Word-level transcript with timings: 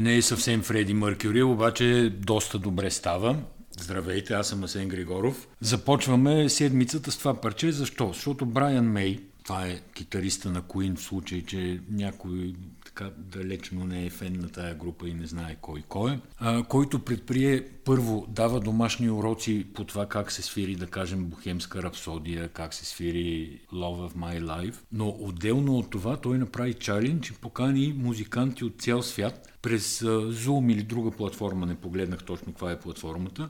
не 0.00 0.16
е 0.16 0.22
съвсем 0.22 0.62
Фреди 0.62 0.94
Мъркюри, 0.94 1.42
обаче 1.42 2.12
доста 2.18 2.58
добре 2.58 2.90
става. 2.90 3.36
Здравейте, 3.80 4.34
аз 4.34 4.48
съм 4.48 4.64
Асен 4.64 4.88
Григоров. 4.88 5.48
Започваме 5.60 6.48
седмицата 6.48 7.12
с 7.12 7.18
това 7.18 7.40
парче. 7.40 7.72
Защо? 7.72 8.10
Защото 8.12 8.46
Брайан 8.46 8.84
Мей, 8.84 9.20
това 9.44 9.66
е 9.66 9.80
китариста 9.94 10.50
на 10.50 10.62
Куин 10.62 10.96
в 10.96 11.02
случай, 11.02 11.44
че 11.46 11.80
някой 11.90 12.54
така 12.98 13.10
далечно 13.18 13.84
не 13.84 14.06
е 14.06 14.10
фен 14.10 14.40
на 14.40 14.48
тая 14.48 14.74
група 14.74 15.08
и 15.08 15.14
не 15.14 15.26
знае 15.26 15.56
кой 15.60 15.82
кой 15.88 16.12
е, 16.12 16.20
а, 16.38 16.62
който 16.62 16.98
предприе 16.98 17.68
първо 17.84 18.26
дава 18.28 18.60
домашни 18.60 19.10
уроци 19.10 19.66
по 19.74 19.84
това 19.84 20.06
как 20.06 20.32
се 20.32 20.42
свири, 20.42 20.76
да 20.76 20.86
кажем, 20.86 21.24
Бухемска 21.24 21.82
рапсодия, 21.82 22.48
как 22.48 22.74
се 22.74 22.84
свири 22.84 23.60
Love 23.72 24.10
of 24.10 24.16
My 24.16 24.42
Life, 24.44 24.74
но 24.92 25.16
отделно 25.20 25.78
от 25.78 25.90
това 25.90 26.16
той 26.16 26.38
направи 26.38 26.74
чалендж 26.74 27.30
и 27.30 27.32
покани 27.32 27.94
музиканти 27.98 28.64
от 28.64 28.82
цял 28.82 29.02
свят 29.02 29.52
през 29.62 30.00
Zoom 30.02 30.72
или 30.72 30.82
друга 30.82 31.10
платформа, 31.10 31.66
не 31.66 31.74
погледнах 31.74 32.24
точно 32.24 32.52
каква 32.52 32.72
е 32.72 32.80
платформата, 32.80 33.48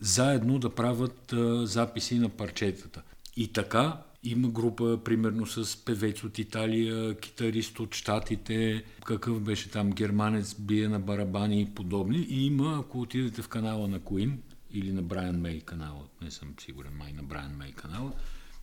заедно 0.00 0.58
да 0.58 0.74
правят 0.74 1.32
а, 1.32 1.66
записи 1.66 2.18
на 2.18 2.28
парчетата. 2.28 3.02
И 3.36 3.52
така 3.52 4.02
има 4.24 4.48
група, 4.48 5.00
примерно, 5.04 5.46
с 5.46 5.84
певец 5.84 6.24
от 6.24 6.38
Италия, 6.38 7.16
китарист 7.16 7.80
от 7.80 7.94
Штатите, 7.94 8.84
какъв 9.06 9.40
беше 9.40 9.70
там, 9.70 9.92
германец, 9.92 10.54
бие 10.60 10.88
на 10.88 11.00
барабани 11.00 11.60
и 11.60 11.74
подобни. 11.74 12.18
И 12.18 12.46
има, 12.46 12.78
ако 12.80 13.00
отидете 13.00 13.42
в 13.42 13.48
канала 13.48 13.88
на 13.88 14.00
Куин 14.00 14.42
или 14.70 14.92
на 14.92 15.02
Брайан 15.02 15.40
Мей 15.40 15.60
канала, 15.60 16.04
не 16.22 16.30
съм 16.30 16.54
сигурен, 16.60 16.92
май 16.98 17.12
на 17.12 17.22
Брайан 17.22 17.56
Мей 17.56 17.72
канала, 17.72 18.12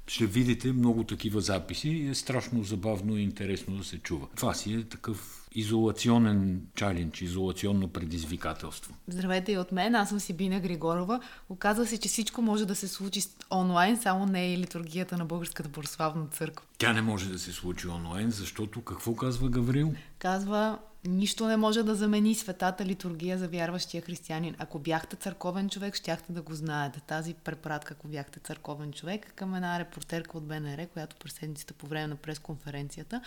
ще 0.07 0.25
видите 0.25 0.73
много 0.73 1.03
такива 1.03 1.41
записи 1.41 1.89
и 1.89 2.09
е 2.09 2.15
страшно 2.15 2.63
забавно 2.63 3.17
и 3.17 3.21
интересно 3.21 3.77
да 3.77 3.83
се 3.83 3.97
чува. 3.97 4.27
Това 4.35 4.53
си 4.53 4.73
е 4.73 4.83
такъв 4.83 5.47
изолационен 5.55 6.61
чалендж, 6.75 7.21
изолационно 7.21 7.87
предизвикателство. 7.87 8.93
Здравейте 9.07 9.51
и 9.51 9.57
от 9.57 9.71
мен, 9.71 9.95
аз 9.95 10.09
съм 10.09 10.19
Сибина 10.19 10.59
Григорова. 10.59 11.19
Оказва 11.49 11.85
се, 11.85 11.97
че 11.97 12.09
всичко 12.09 12.41
може 12.41 12.65
да 12.65 12.75
се 12.75 12.87
случи 12.87 13.21
онлайн, 13.51 13.97
само 13.97 14.25
не 14.25 14.53
е 14.53 14.57
литургията 14.57 15.17
на 15.17 15.25
Българската 15.25 15.69
православна 15.69 16.27
църква. 16.27 16.65
Тя 16.77 16.93
не 16.93 17.01
може 17.01 17.29
да 17.29 17.39
се 17.39 17.51
случи 17.51 17.87
онлайн, 17.87 18.31
защото 18.31 18.81
какво 18.81 19.15
казва 19.15 19.49
Гаврил? 19.49 19.93
Казва, 20.19 20.79
нищо 21.07 21.47
не 21.47 21.57
може 21.57 21.83
да 21.83 21.95
замени 21.95 22.35
светата 22.35 22.85
литургия 22.85 23.37
за 23.37 23.47
вярващия 23.47 24.01
християнин. 24.01 24.55
Ако 24.57 24.79
бяхте 24.79 25.15
църковен 25.15 25.69
човек, 25.69 25.95
щяхте 25.95 26.33
да 26.33 26.41
го 26.41 26.53
знаете. 26.53 26.99
Тази 27.07 27.33
препратка, 27.33 27.93
ако 27.97 28.07
бяхте 28.07 28.39
църковен 28.39 28.93
човек, 28.93 29.33
към 29.35 29.55
една 29.55 29.79
репортерка 29.79 30.37
от 30.37 30.47
БНР, 30.47 30.87
която 30.93 31.15
през 31.15 31.33
седмицата 31.33 31.73
по 31.73 31.87
време 31.87 32.07
на 32.07 32.15
пресконференцията 32.15 33.21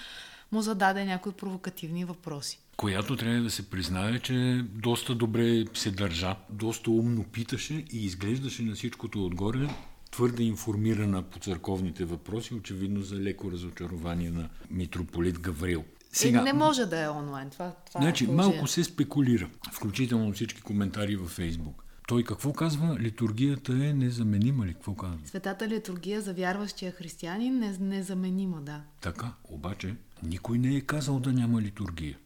му 0.53 0.62
зададе 0.62 1.05
някои 1.05 1.33
провокативни 1.33 2.05
въпроси. 2.05 2.61
Която 2.77 3.17
трябва 3.17 3.43
да 3.43 3.51
се 3.51 3.70
признае, 3.70 4.19
че 4.19 4.65
доста 4.75 5.15
добре 5.15 5.65
се 5.75 5.91
държа, 5.91 6.37
доста 6.51 6.91
умно 6.91 7.25
питаше 7.25 7.85
и 7.92 8.05
изглеждаше 8.05 8.63
на 8.63 8.75
всичкото 8.75 9.27
отгоре 9.27 9.69
твърде 10.11 10.42
информирана 10.42 11.23
по 11.23 11.39
църковните 11.39 12.05
въпроси, 12.05 12.55
очевидно 12.55 13.03
за 13.03 13.17
леко 13.17 13.51
разочарование 13.51 14.31
на 14.31 14.48
митрополит 14.70 15.41
Гаврил. 15.41 15.85
Сега, 16.12 16.42
не 16.42 16.53
може 16.53 16.87
да 16.87 17.01
е 17.05 17.09
онлайн. 17.09 17.51
Това, 17.51 17.73
това 17.87 18.01
е 18.01 18.03
значи, 18.03 18.25
е 18.25 18.28
малко 18.28 18.67
се 18.67 18.84
спекулира, 18.84 19.51
включително 19.73 20.33
всички 20.33 20.61
коментари 20.61 21.17
във 21.17 21.31
Фейсбук. 21.31 21.84
Той 22.09 22.25
какво 22.25 22.53
казва? 22.53 22.97
Литургията 23.01 23.73
е 23.73 23.92
незаменима 23.92 24.67
ли? 24.67 24.75
Какво 24.75 24.95
казва? 24.95 25.19
Светата 25.25 25.69
литургия 25.69 26.20
за 26.20 26.34
вярващия 26.34 26.92
християнин 26.92 27.62
е 27.62 27.77
незаменима, 27.81 28.61
да. 28.61 28.83
Така, 29.01 29.33
обаче 29.45 29.95
никой 30.23 30.58
не 30.58 30.77
е 30.77 30.80
казал 30.80 31.20
да 31.20 31.33
няма 31.33 31.63
литургия. 31.63 32.19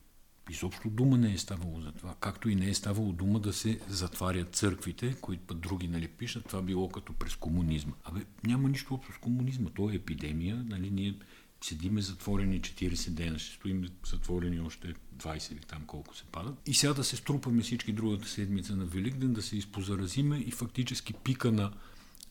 Изобщо 0.51 0.91
дума 0.91 1.19
не 1.19 1.33
е 1.33 1.39
ставало 1.39 1.81
за 1.81 1.93
това. 1.93 2.15
Както 2.21 2.49
и 2.49 2.55
не 2.55 2.69
е 2.69 2.75
ставало 2.75 3.13
дума 3.13 3.41
да 3.41 3.53
се 3.53 3.79
затварят 3.89 4.55
църквите, 4.55 5.15
които 5.21 5.43
път 5.47 5.61
други 5.61 5.89
нали, 5.89 6.09
пишат, 6.09 6.45
това 6.45 6.63
било 6.63 6.89
като 6.89 7.13
през 7.13 7.37
комунизма. 7.37 7.93
Абе, 8.05 8.21
няма 8.45 8.69
нищо 8.69 8.95
общо 8.95 9.13
с 9.13 9.19
комунизма. 9.19 9.71
То 9.75 9.91
е 9.91 9.95
епидемия. 9.95 10.65
Нали, 10.69 10.91
ние 10.91 11.15
седиме 11.63 12.03
затворени 12.03 12.61
40 12.61 13.11
дена, 13.11 13.39
ще 13.39 13.55
стоим 13.55 13.89
затворени 14.07 14.61
още 14.61 14.95
20 15.17 15.53
или 15.53 15.61
там 15.61 15.83
колко 15.87 16.17
се 16.17 16.25
падат. 16.25 16.55
И 16.67 16.75
сега 16.75 16.93
да 16.95 17.05
се 17.05 17.17
струпаме 17.17 17.63
всички 17.63 17.93
другата 17.93 18.29
седмица 18.29 18.77
на 18.77 18.85
Великден, 18.85 19.33
да 19.33 19.43
се 19.43 19.57
изпозаразиме 19.57 20.39
и 20.39 20.51
фактически 20.51 21.13
пика 21.13 21.53
на 21.53 21.73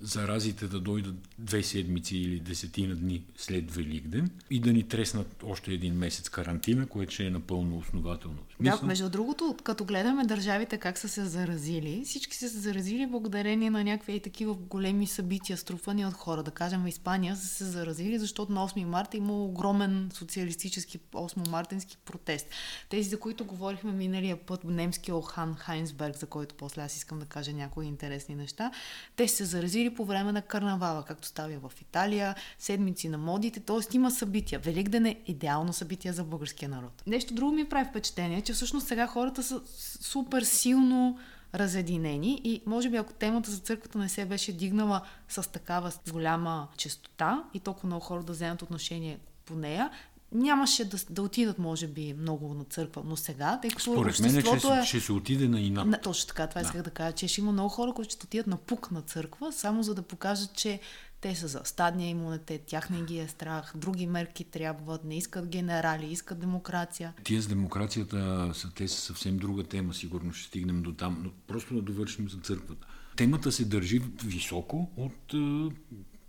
заразите 0.01 0.67
да 0.67 0.79
дойдат 0.79 1.15
две 1.39 1.63
седмици 1.63 2.17
или 2.17 2.39
десетина 2.39 2.95
дни 2.95 3.23
след 3.37 3.71
Великден 3.71 4.29
и 4.49 4.59
да 4.59 4.73
ни 4.73 4.83
треснат 4.83 5.43
още 5.43 5.71
един 5.71 5.93
месец 5.93 6.29
карантина, 6.29 6.85
което 6.85 7.13
ще 7.13 7.25
е 7.25 7.29
напълно 7.29 7.77
основателно. 7.77 8.37
Смисъл? 8.55 8.79
Да, 8.79 8.85
между 8.85 9.09
другото, 9.09 9.55
като 9.63 9.85
гледаме 9.85 10.25
държавите 10.25 10.77
как 10.77 10.97
са 10.97 11.09
се 11.09 11.25
заразили, 11.25 12.01
всички 12.05 12.37
са 12.37 12.49
се 12.49 12.59
заразили 12.59 13.07
благодарение 13.07 13.69
на 13.69 13.83
някакви 13.83 14.19
такива 14.19 14.53
големи 14.53 15.07
събития, 15.07 15.57
струпвани 15.57 16.05
от 16.05 16.13
хора. 16.13 16.43
Да 16.43 16.51
кажем, 16.51 16.87
Испания 16.87 17.35
са 17.35 17.47
се 17.47 17.65
заразили, 17.65 18.19
защото 18.19 18.51
на 18.51 18.67
8 18.67 18.83
марта 18.83 19.17
има 19.17 19.43
огромен 19.43 20.09
социалистически 20.13 20.99
8-мартински 20.99 21.97
протест. 22.05 22.47
Тези, 22.89 23.09
за 23.09 23.19
които 23.19 23.45
говорихме 23.45 23.91
миналия 23.91 24.37
път, 24.37 24.63
немския 24.63 25.15
Охан 25.15 25.55
Хайнсберг, 25.55 26.17
за 26.17 26.25
който 26.25 26.55
после 26.55 26.81
аз 26.81 26.95
искам 26.95 27.19
да 27.19 27.25
кажа 27.25 27.53
някои 27.53 27.85
интересни 27.85 28.35
неща, 28.35 28.71
те 29.15 29.27
се 29.27 29.45
заразили 29.45 29.90
по 29.95 30.05
време 30.05 30.31
на 30.31 30.41
карнавала, 30.41 31.03
както 31.03 31.27
става 31.27 31.69
в 31.69 31.81
Италия, 31.81 32.35
седмици 32.59 33.09
на 33.09 33.17
модите, 33.17 33.59
т.е. 33.59 33.95
има 33.95 34.11
събития. 34.11 34.59
Великден 34.59 35.05
е 35.05 35.21
идеално 35.27 35.73
събитие 35.73 36.13
за 36.13 36.23
българския 36.23 36.69
народ. 36.69 37.03
Нещо 37.07 37.33
друго 37.33 37.51
ми 37.51 37.69
прави 37.69 37.89
впечатление, 37.89 38.41
че 38.41 38.53
всъщност 38.53 38.87
сега 38.87 39.07
хората 39.07 39.43
са 39.43 39.61
супер 40.01 40.41
силно 40.41 41.17
разединени 41.55 42.41
и 42.43 42.61
може 42.65 42.89
би 42.89 42.97
ако 42.97 43.13
темата 43.13 43.51
за 43.51 43.57
църквата 43.57 43.97
не 43.97 44.09
се 44.09 44.25
беше 44.25 44.51
дигнала 44.51 45.01
с 45.29 45.51
такава 45.51 45.91
голяма 46.11 46.67
честота 46.77 47.43
и 47.53 47.59
толкова 47.59 47.87
много 47.87 48.01
хора 48.01 48.23
да 48.23 48.31
вземат 48.31 48.61
отношение 48.61 49.19
по 49.45 49.55
нея, 49.55 49.89
нямаше 50.31 50.85
да, 50.85 50.97
да 51.09 51.21
отидат, 51.21 51.59
може 51.59 51.87
би, 51.87 52.13
много 52.13 52.53
на 52.53 52.63
църква. 52.63 53.03
Но 53.05 53.15
сега, 53.15 53.59
тъй 53.61 53.69
като 53.69 53.81
Според 53.81 54.19
мен, 54.19 54.43
че 54.43 54.67
е... 54.67 54.85
ще 54.85 54.99
се 54.99 55.11
отиде 55.11 55.47
на 55.47 55.61
инат. 55.61 55.87
На, 55.87 56.01
точно 56.01 56.27
така, 56.27 56.47
това 56.47 56.61
да. 56.61 56.65
исках 56.65 56.81
да 56.81 56.89
кажа, 56.89 57.15
че 57.15 57.27
ще 57.27 57.41
има 57.41 57.51
много 57.51 57.69
хора, 57.69 57.93
които 57.93 58.13
ще 58.13 58.25
отидат 58.25 58.47
на 58.47 58.57
пук 58.57 58.91
на 58.91 59.01
църква, 59.01 59.51
само 59.51 59.83
за 59.83 59.95
да 59.95 60.01
покажат, 60.01 60.53
че 60.53 60.79
те 61.21 61.35
са 61.35 61.47
за 61.47 61.61
стадния 61.63 62.09
имунитет, 62.09 62.63
тях 62.65 62.89
не 62.89 63.01
ги 63.01 63.19
е 63.19 63.27
страх, 63.27 63.73
други 63.75 64.07
мерки 64.07 64.43
трябват, 64.43 65.03
не 65.03 65.17
искат 65.17 65.47
генерали, 65.47 66.05
искат 66.05 66.39
демокрация. 66.39 67.13
Тия 67.23 67.41
с 67.41 67.47
демокрацията, 67.47 68.51
са, 68.53 68.73
те 68.73 68.87
са 68.87 69.01
съвсем 69.01 69.37
друга 69.37 69.63
тема, 69.63 69.93
сигурно 69.93 70.33
ще 70.33 70.47
стигнем 70.47 70.81
до 70.81 70.93
там, 70.93 71.21
но 71.23 71.31
просто 71.47 71.75
да 71.75 71.81
довършим 71.81 72.29
за 72.29 72.37
църквата. 72.37 72.87
Темата 73.15 73.51
се 73.51 73.65
държи 73.65 74.01
високо 74.23 74.89
от 74.97 75.33
е, 75.33 75.69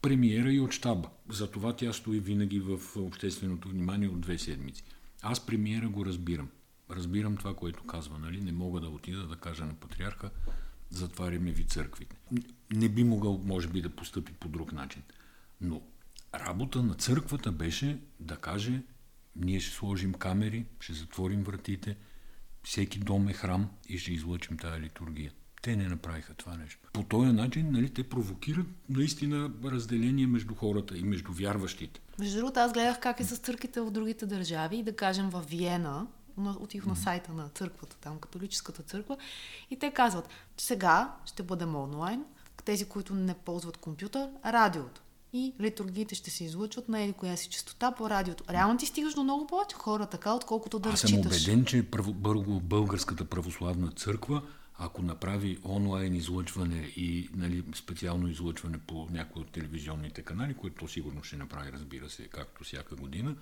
премиера 0.02 0.52
и 0.52 0.60
от 0.60 0.72
щаба. 0.72 1.08
Затова 1.28 1.76
тя 1.76 1.92
стои 1.92 2.20
винаги 2.20 2.60
в 2.60 2.96
общественото 2.96 3.68
внимание 3.68 4.08
от 4.08 4.20
две 4.20 4.38
седмици. 4.38 4.84
Аз 5.22 5.46
премиера 5.46 5.88
го 5.88 6.06
разбирам. 6.06 6.48
Разбирам 6.90 7.36
това, 7.36 7.56
което 7.56 7.84
казва. 7.84 8.18
Нали? 8.18 8.40
Не 8.40 8.52
мога 8.52 8.80
да 8.80 8.88
отида 8.88 9.26
да 9.26 9.36
кажа 9.36 9.64
на 9.64 9.74
патриарха, 9.74 10.30
затваряме 10.90 11.52
ви 11.52 11.64
църквите. 11.64 12.16
Не 12.72 12.88
би 12.88 13.04
могъл, 13.04 13.42
може 13.44 13.68
би, 13.68 13.82
да 13.82 13.90
постъпи 13.90 14.32
по 14.32 14.48
друг 14.48 14.72
начин. 14.72 15.02
Но 15.60 15.82
работа 16.34 16.82
на 16.82 16.94
църквата 16.94 17.52
беше 17.52 18.00
да 18.20 18.36
каже, 18.36 18.82
ние 19.36 19.60
ще 19.60 19.74
сложим 19.74 20.14
камери, 20.14 20.66
ще 20.80 20.92
затворим 20.92 21.42
вратите, 21.42 21.96
всеки 22.62 22.98
дом 22.98 23.28
е 23.28 23.32
храм 23.32 23.70
и 23.88 23.98
ще 23.98 24.12
излъчим 24.12 24.58
тази 24.58 24.80
литургия. 24.80 25.32
Те 25.62 25.76
не 25.76 25.88
направиха 25.88 26.34
това 26.34 26.56
нещо. 26.56 26.88
По 26.92 27.02
този 27.02 27.32
начин 27.32 27.72
нали, 27.72 27.90
те 27.90 28.08
провокират 28.08 28.66
наистина 28.88 29.50
разделение 29.64 30.26
между 30.26 30.54
хората 30.54 30.98
и 30.98 31.02
между 31.02 31.32
вярващите. 31.32 32.00
Между 32.18 32.36
другото, 32.36 32.60
аз 32.60 32.72
гледах 32.72 33.00
как 33.00 33.20
е 33.20 33.24
с 33.24 33.36
църквите 33.36 33.80
в 33.80 33.90
другите 33.90 34.26
държави 34.26 34.76
и 34.76 34.82
да 34.82 34.96
кажем 34.96 35.30
в 35.30 35.44
Виена, 35.48 36.06
отих 36.60 36.86
на 36.86 36.96
сайта 36.96 37.32
на 37.32 37.48
църквата, 37.48 37.96
там 37.96 38.18
католическата 38.18 38.82
църква, 38.82 39.16
и 39.70 39.78
те 39.78 39.90
казват, 39.90 40.28
сега 40.56 41.14
ще 41.24 41.42
бъдем 41.42 41.76
онлайн, 41.76 42.24
тези, 42.64 42.84
които 42.84 43.14
не 43.14 43.34
ползват 43.34 43.76
компютър, 43.76 44.28
радиото. 44.44 45.02
И 45.32 45.54
литургиите 45.60 46.14
ще 46.14 46.30
се 46.30 46.44
излъчват 46.44 46.88
на 46.88 47.00
еди 47.00 47.12
коя 47.12 47.36
си 47.36 47.48
частота 47.48 47.92
по 47.92 48.10
радиото. 48.10 48.44
Реално 48.50 48.78
ти 48.78 48.86
стигаш 48.86 49.14
до 49.14 49.22
много 49.22 49.46
повече 49.46 49.76
хора, 49.76 50.06
така, 50.06 50.34
отколкото 50.34 50.78
да 50.78 50.92
разчиташ. 50.92 51.26
Аз 51.26 51.42
съм 51.42 51.52
убеден, 51.52 51.64
че 51.64 51.86
Българската 52.62 53.24
православна 53.24 53.90
църква 53.90 54.42
ако 54.78 55.02
направи 55.02 55.58
онлайн 55.64 56.14
излъчване 56.14 56.92
и 56.96 57.28
нали, 57.34 57.64
специално 57.74 58.28
излъчване 58.28 58.78
по 58.78 59.08
някои 59.10 59.42
от 59.42 59.50
телевизионните 59.50 60.22
канали, 60.22 60.54
което 60.54 60.88
сигурно 60.88 61.24
ще 61.24 61.36
направи, 61.36 61.72
разбира 61.72 62.10
се, 62.10 62.28
както 62.28 62.64
всяка 62.64 62.96
година, 62.96 63.36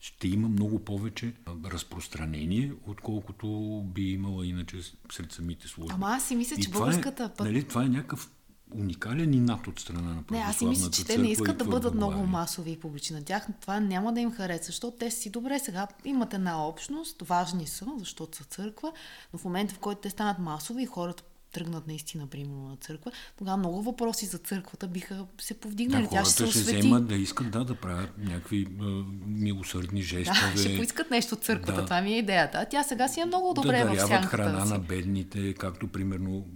ще 0.00 0.28
има 0.28 0.48
много 0.48 0.84
повече 0.84 1.32
разпространение, 1.64 2.72
отколкото 2.86 3.82
би 3.94 4.12
имала 4.12 4.46
иначе 4.46 4.76
сред 5.12 5.32
самите 5.32 5.68
служби. 5.68 5.94
Ама 5.94 6.06
аз 6.08 6.28
си 6.28 6.36
мисля, 6.36 6.56
че 6.56 6.68
е- 6.68 6.72
българската... 6.72 7.30
Е, 7.40 7.42
нали, 7.42 7.64
това 7.64 7.84
е 7.84 7.88
някакъв 7.88 8.30
уникален 8.74 9.34
инат 9.34 9.66
от 9.66 9.80
страна 9.80 10.02
на 10.02 10.24
Не, 10.30 10.38
аз 10.38 10.56
си 10.56 10.66
мисля, 10.66 10.90
че 10.90 11.04
те 11.04 11.18
не 11.18 11.30
искат 11.30 11.58
да 11.58 11.64
бъдат 11.64 11.94
много 11.94 12.26
масови 12.26 12.70
и 12.70 12.80
публични. 12.80 13.16
На 13.16 13.24
тях 13.24 13.46
това 13.60 13.80
няма 13.80 14.12
да 14.12 14.20
им 14.20 14.32
хареса, 14.32 14.64
защото 14.66 14.96
те 14.96 15.10
си 15.10 15.30
добре 15.30 15.58
сега 15.58 15.86
имат 16.04 16.34
една 16.34 16.66
общност, 16.66 17.22
важни 17.22 17.66
са, 17.66 17.86
защото 17.98 18.36
са 18.36 18.44
църква, 18.44 18.92
но 19.32 19.38
в 19.38 19.44
момента, 19.44 19.74
в 19.74 19.78
който 19.78 20.00
те 20.00 20.10
станат 20.10 20.38
масови 20.38 20.82
и 20.82 20.86
хората 20.86 21.22
тръгнат 21.54 21.86
наистина, 21.86 22.26
примерно, 22.26 22.68
на 22.68 22.76
църква, 22.76 23.12
тогава 23.38 23.56
много 23.56 23.82
въпроси 23.82 24.26
за 24.26 24.38
църквата 24.38 24.88
биха 24.88 25.26
се 25.38 25.54
повдигнали. 25.54 26.02
Да, 26.02 26.10
Тя 26.10 26.24
ще 26.24 26.32
се, 26.32 26.52
се 26.52 26.78
вземат 26.78 27.06
да 27.06 27.14
искат 27.14 27.50
да, 27.50 27.64
да 27.64 27.74
правят 27.74 28.10
някакви 28.18 28.66
а, 28.80 28.84
милосърдни 29.26 30.02
жестове. 30.02 30.52
Да, 30.54 30.60
ще 30.60 30.76
поискат 30.76 31.10
нещо 31.10 31.34
от 31.34 31.44
църквата, 31.44 31.80
да. 31.80 31.84
това 31.84 32.00
ми 32.00 32.14
е 32.14 32.18
идеята. 32.18 32.58
А 32.58 32.64
тя 32.64 32.82
сега 32.82 33.08
си 33.08 33.20
е 33.20 33.24
много 33.24 33.54
добре 33.54 33.84
да 33.84 33.94
в 33.94 34.08
сянката 34.08 34.36
храна 34.36 34.66
си. 34.66 34.72
на 34.72 34.78
бедните, 34.78 35.54
както 35.54 35.88
примерно 35.88 36.46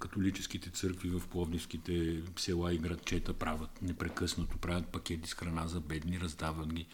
католическите 0.00 0.70
църкви 0.70 1.08
в 1.08 1.22
пловдивските 1.30 2.22
села 2.36 2.74
и 2.74 2.78
градчета 2.78 3.32
правят 3.32 3.82
непрекъснато, 3.82 4.58
правят 4.58 4.86
пакети 4.86 5.28
с 5.28 5.34
храна 5.34 5.66
за 5.66 5.80
бедни, 5.80 6.20
раздават 6.20 6.72
ги. 6.72 6.86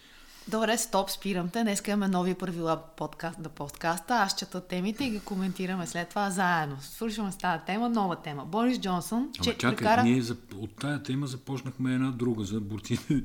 Добре, 0.48 0.78
стоп, 0.78 1.10
спирам 1.10 1.48
те. 1.48 1.62
Днес 1.62 1.82
имаме 1.88 2.08
нови 2.08 2.34
правила 2.34 2.82
подкаст, 2.96 3.42
да 3.42 3.48
подкаста. 3.48 4.14
Аз 4.14 4.36
чета 4.38 4.60
темите 4.60 5.04
и 5.04 5.10
ги 5.10 5.20
коментираме 5.20 5.86
след 5.86 6.08
това 6.08 6.30
заедно. 6.30 6.76
Свършваме 6.80 7.32
с 7.32 7.36
тази 7.36 7.64
тема, 7.66 7.88
нова 7.88 8.16
тема. 8.16 8.44
Борис 8.44 8.80
Джонсън, 8.80 9.28
че 9.32 9.50
Ама 9.50 9.58
чакай, 9.58 9.76
прикара... 9.76 10.02
ние 10.02 10.22
за, 10.22 10.36
от 10.54 10.76
тая 10.80 11.02
тема 11.02 11.26
започнахме 11.26 11.94
една 11.94 12.10
друга 12.10 12.44
за 12.44 12.60
борците 12.60 13.22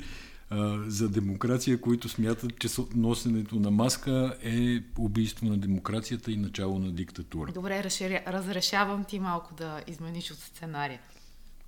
за 0.87 1.09
демокрация, 1.09 1.81
които 1.81 2.09
смятат, 2.09 2.59
че 2.59 2.67
носенето 2.95 3.55
на 3.55 3.71
маска 3.71 4.37
е 4.43 4.79
убийство 4.97 5.45
на 5.45 5.57
демокрацията 5.57 6.31
и 6.31 6.37
начало 6.37 6.79
на 6.79 6.91
диктатура. 6.91 7.51
Добре, 7.51 7.83
разрешавам 8.27 9.03
ти 9.03 9.19
малко 9.19 9.53
да 9.53 9.81
измениш 9.87 10.31
от 10.31 10.37
сценария. 10.37 10.99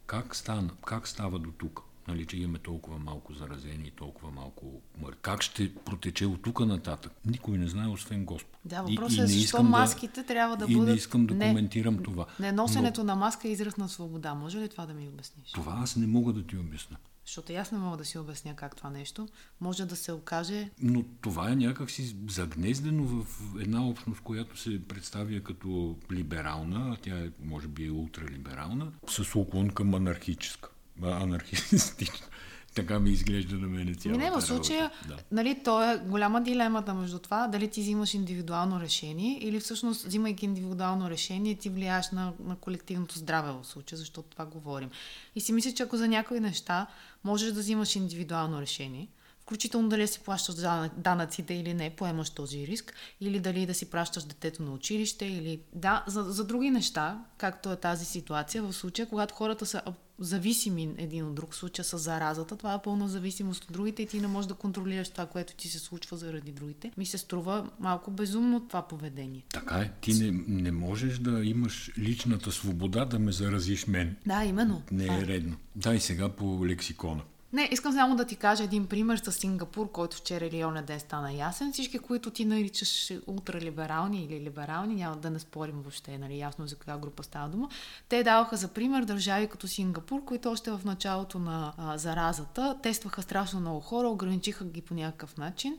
Как, 0.06 0.36
стана? 0.36 0.70
как 0.86 1.08
става 1.08 1.40
до 1.40 1.52
тук? 1.52 1.82
Нали, 2.08 2.26
че 2.26 2.38
имаме 2.38 2.60
толкова 2.60 3.00
малко 3.00 3.34
заразени 3.34 3.88
и 3.88 3.92
толкова 3.92 4.32
малко 4.32 4.66
мъртви. 5.02 5.20
Как 5.22 5.42
ще 5.42 5.76
протече 5.76 6.26
от 6.26 6.42
тук 6.42 6.60
нататък? 6.60 7.12
Никой 7.26 7.58
не 7.58 7.68
знае, 7.68 7.88
освен 7.88 8.26
Господ. 8.26 8.60
Да, 8.66 8.82
въпросът 8.82 9.20
е 9.20 9.28
защо 9.28 9.64
маските 9.64 10.22
да, 10.22 10.28
трябва 10.28 10.58
да 10.58 10.66
и 10.70 10.74
бъдат... 10.74 10.88
И 10.88 10.92
не 10.92 10.98
искам 10.98 11.26
да 11.26 11.36
не, 11.36 11.48
коментирам 11.48 12.04
това. 12.04 12.26
Не, 12.40 12.52
носенето 12.52 13.02
но... 13.02 13.06
на 13.06 13.16
маска 13.16 13.48
е 13.48 13.52
израз 13.52 13.78
на 13.78 13.90
свобода. 13.90 14.34
Може 14.34 14.58
ли 14.58 14.70
това 14.70 14.86
да 14.86 14.94
ми 14.94 15.08
обясниш? 15.08 15.52
Това 15.52 15.80
аз 15.84 15.96
не 15.96 16.08
мога 16.08 16.34
да 16.34 16.44
ти 16.44 16.58
обясня. 16.58 16.98
Защото 17.30 17.54
аз 17.54 17.72
не 17.72 17.78
мога 17.78 17.98
да 17.98 18.06
си 18.06 18.18
обясня 18.18 18.56
как 18.56 18.76
това 18.76 18.90
нещо 18.90 19.28
може 19.62 19.86
да 19.86 19.96
се 19.96 20.12
окаже. 20.12 20.70
Но 20.82 21.04
това 21.22 21.52
е 21.52 21.56
някакси 21.56 22.16
загнездено 22.28 23.04
в 23.04 23.26
една 23.62 23.88
общност, 23.88 24.22
която 24.22 24.58
се 24.58 24.88
представя 24.88 25.40
като 25.44 25.96
либерална, 26.12 26.94
а 26.94 26.98
тя 27.02 27.20
е, 27.20 27.32
може 27.44 27.68
би, 27.68 27.86
е 27.86 27.92
ултралиберална, 27.92 28.92
с 29.08 29.36
уклон 29.36 29.70
към 29.70 29.94
анархическа, 29.94 30.70
анархистична. 31.04 32.28
Така 32.76 33.00
ми 33.00 33.10
изглежда 33.10 33.56
на 33.56 33.68
мен 33.68 33.96
цялата 33.96 34.24
Не, 34.24 34.32
в 34.32 34.42
случая, 34.42 34.92
да. 35.08 35.18
нали, 35.32 35.62
то 35.64 35.92
е 35.92 35.98
голяма 35.98 36.44
дилемата 36.44 36.94
между 36.94 37.20
това, 37.20 37.48
дали 37.48 37.68
ти 37.68 37.82
взимаш 37.82 38.14
индивидуално 38.14 38.80
решение 38.80 39.40
или 39.42 39.60
всъщност, 39.60 40.06
взимайки 40.06 40.46
индивидуално 40.46 41.10
решение, 41.10 41.56
ти 41.56 41.70
влияеш 41.70 42.12
на, 42.12 42.34
на 42.44 42.56
колективното 42.56 43.18
здраве 43.18 43.52
в 43.52 43.68
случая, 43.68 44.00
защото 44.00 44.30
това 44.30 44.46
говорим. 44.46 44.90
И 45.36 45.42
си 45.42 45.54
мисля, 45.54 45.72
че 45.72 45.84
ако 45.84 45.98
за 45.98 46.08
някои 46.08 46.40
неща 46.40 46.88
можеш 47.24 47.52
да 47.52 47.60
взимаш 47.60 47.96
индивидуално 47.96 48.62
решение, 48.62 49.08
включително 49.42 49.90
дали 49.90 50.08
си 50.08 50.20
плащаш 50.20 50.56
данъците 50.98 51.54
или 51.54 51.74
не, 51.74 51.90
поемаш 51.90 52.30
този 52.30 52.68
риск, 52.68 52.94
или 53.22 53.40
дали 53.40 53.66
да 53.66 53.74
си 53.74 53.90
пращаш 53.90 54.24
детето 54.24 54.64
на 54.64 54.72
училище, 54.72 55.26
или 55.26 55.60
да, 55.74 56.04
за, 56.08 56.24
за 56.24 56.46
други 56.46 56.70
неща, 56.70 57.24
както 57.38 57.72
е 57.72 57.76
тази 57.76 58.06
ситуация, 58.06 58.64
в 58.64 58.74
случая, 58.74 59.10
когато 59.10 59.36
хората 59.36 59.66
са 59.66 59.82
зависими 60.20 60.90
един 60.98 61.26
от 61.26 61.36
друг, 61.36 61.56
случая 61.56 61.86
с 61.86 61.98
заразата, 61.98 62.56
това 62.56 62.74
е 62.74 62.82
пълна 62.82 63.08
зависимост 63.08 63.64
от 63.64 63.72
другите 63.72 64.04
и 64.04 64.08
ти 64.08 64.20
не 64.20 64.28
можеш 64.28 64.48
да 64.48 64.54
контролираш 64.54 65.10
това, 65.10 65.26
което 65.26 65.56
ти 65.56 65.68
се 65.68 65.80
случва 65.80 66.18
заради 66.18 66.52
другите. 66.52 66.92
Ми 66.98 67.06
се 67.06 67.18
струва 67.18 67.70
малко 67.80 68.12
безумно 68.12 68.68
това 68.68 68.88
поведение. 68.88 69.44
Така 69.54 69.76
е. 69.76 69.92
Ти 70.02 70.14
не, 70.14 70.44
не 70.48 70.72
можеш 70.72 71.20
да 71.20 71.46
имаш 71.46 71.92
личната 71.98 72.52
свобода 72.52 73.06
да 73.06 73.20
ме 73.20 73.32
заразиш 73.32 73.88
мен. 73.88 74.16
Да, 74.26 74.46
именно. 74.46 74.82
Не 74.92 75.06
е 75.06 75.28
редно. 75.28 75.56
Дай 75.76 76.00
сега 76.00 76.30
по 76.30 76.66
лексикона. 76.66 77.22
Не, 77.54 77.70
искам 77.72 77.94
само 77.94 78.16
да 78.16 78.26
ти 78.26 78.36
кажа 78.36 78.64
един 78.64 78.88
пример 78.88 79.18
с 79.18 79.32
Сингапур, 79.32 79.92
който 79.92 80.18
вчера 80.18 80.46
или 80.46 80.66
оня 80.66 80.84
ден 80.84 81.00
стана 81.00 81.34
ясен. 81.34 81.74
Всички, 81.74 82.00
които 82.00 82.32
ти 82.32 82.46
наричаш 82.46 83.14
ултралиберални 83.28 84.24
или 84.24 84.40
либерални, 84.40 84.96
няма 84.96 85.16
да 85.16 85.30
не 85.30 85.40
спорим 85.40 85.82
въобще, 85.82 86.18
нали, 86.18 86.40
ясно 86.40 86.68
за 86.68 86.76
каква 86.76 86.98
група 86.98 87.24
става 87.24 87.50
дума, 87.50 87.70
те 88.10 88.24
даваха 88.24 88.58
за 88.58 88.68
пример 88.68 89.06
държави 89.06 89.48
като 89.48 89.68
Сингапур, 89.68 90.26
които 90.26 90.52
още 90.52 90.72
в 90.72 90.82
началото 90.86 91.40
на 91.40 91.74
а, 91.78 91.98
заразата 91.98 92.78
тестваха 92.84 93.22
страшно 93.22 93.60
много 93.60 93.80
хора, 93.80 94.08
ограничиха 94.08 94.66
ги 94.66 94.82
по 94.82 94.94
някакъв 94.94 95.38
начин 95.38 95.78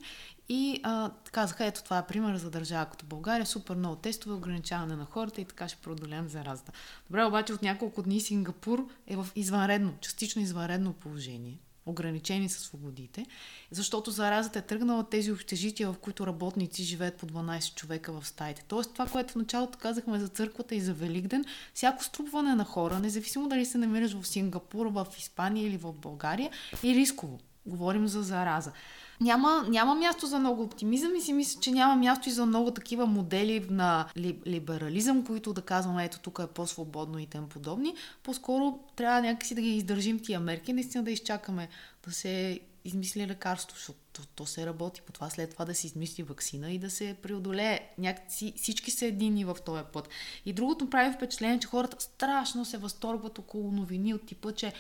и 0.49 0.80
а, 0.83 1.11
казаха, 1.33 1.64
ето 1.64 1.85
това 1.85 1.99
е 1.99 2.06
пример 2.06 2.37
за 2.37 2.50
държава 2.50 2.87
като 2.87 3.06
България, 3.06 3.47
супер 3.47 3.75
много 3.75 3.97
тестове, 3.97 4.35
ограничаване 4.35 4.97
на 4.97 5.04
хората 5.04 5.40
и 5.40 5.44
така 5.44 5.68
ще 5.68 5.80
преодолеем 5.83 6.28
заразата. 6.28 6.73
Добре, 7.06 7.25
обаче 7.25 7.52
от 7.52 7.62
няколко 7.62 8.02
дни 8.02 8.21
Сингапур 8.21 8.88
е 9.06 9.16
в 9.16 9.28
извънредно, 9.37 9.94
частично 10.00 10.42
извънредно 10.42 10.92
положение 10.92 11.59
ограничени 11.87 12.49
са 12.49 12.60
свободите, 12.60 13.26
защото 13.70 14.10
заразата 14.10 14.58
е 14.58 14.62
тръгнала 14.62 15.08
тези 15.08 15.32
общежития, 15.32 15.92
в 15.92 15.99
които 15.99 16.26
работници 16.26 16.82
живеят 16.82 17.16
по 17.16 17.26
12 17.26 17.75
човека 17.75 18.12
в 18.12 18.26
стаите. 18.26 18.64
Тоест 18.68 18.92
това, 18.92 19.06
което 19.06 19.32
в 19.32 19.37
началото 19.37 19.78
казахме 19.78 20.18
за 20.18 20.28
църквата 20.28 20.75
и 20.75 20.80
за 20.80 20.94
Великден, 20.94 21.44
всяко 21.75 22.04
струпване 22.04 22.54
на 22.54 22.64
хора, 22.64 22.99
независимо 22.99 23.49
дали 23.49 23.66
се 23.66 23.78
намираш 23.78 24.12
в 24.12 24.26
Сингапур, 24.26 24.87
в 24.87 25.06
Испания 25.18 25.66
или 25.66 25.76
в 25.76 25.92
България, 25.92 26.50
е 26.84 26.94
рисково. 26.94 27.40
Говорим 27.66 28.08
за 28.08 28.22
зараза 28.22 28.72
няма, 29.20 29.66
няма 29.68 29.94
място 29.94 30.26
за 30.26 30.38
много 30.38 30.62
оптимизъм 30.62 31.14
и 31.14 31.20
си 31.20 31.32
мисля, 31.32 31.60
че 31.60 31.70
няма 31.70 31.96
място 31.96 32.28
и 32.28 32.32
за 32.32 32.46
много 32.46 32.70
такива 32.70 33.06
модели 33.06 33.66
на 33.70 34.06
ли, 34.16 34.38
либерализъм, 34.46 35.26
които 35.26 35.52
да 35.52 35.62
казваме, 35.62 36.04
ето 36.04 36.18
тук 36.20 36.40
е 36.42 36.46
по-свободно 36.46 37.18
и 37.18 37.26
тем 37.26 37.48
подобни. 37.48 37.94
По-скоро 38.22 38.78
трябва 38.96 39.20
някакси 39.20 39.54
да 39.54 39.60
ги 39.60 39.76
издържим 39.76 40.18
тия 40.18 40.40
мерки, 40.40 40.72
наистина 40.72 41.04
да 41.04 41.10
изчакаме 41.10 41.68
да 42.04 42.12
се 42.12 42.60
измисли 42.84 43.26
лекарство, 43.26 43.76
защото 43.76 44.26
то, 44.34 44.46
се 44.46 44.66
работи 44.66 45.00
по 45.00 45.12
това, 45.12 45.30
след 45.30 45.50
това 45.50 45.64
да 45.64 45.74
се 45.74 45.86
измисли 45.86 46.22
вакцина 46.22 46.70
и 46.70 46.78
да 46.78 46.90
се 46.90 47.16
преодолее. 47.22 47.80
Някакси 47.98 48.52
всички 48.56 48.90
са 48.90 49.06
едини 49.06 49.44
в 49.44 49.56
този 49.66 49.82
път. 49.92 50.08
И 50.46 50.52
другото 50.52 50.90
прави 50.90 51.14
впечатление, 51.14 51.58
че 51.58 51.68
хората 51.68 51.96
страшно 52.00 52.64
се 52.64 52.78
възторгват 52.78 53.38
около 53.38 53.72
новини 53.72 54.14
от 54.14 54.26
типа, 54.26 54.52
че 54.52 54.72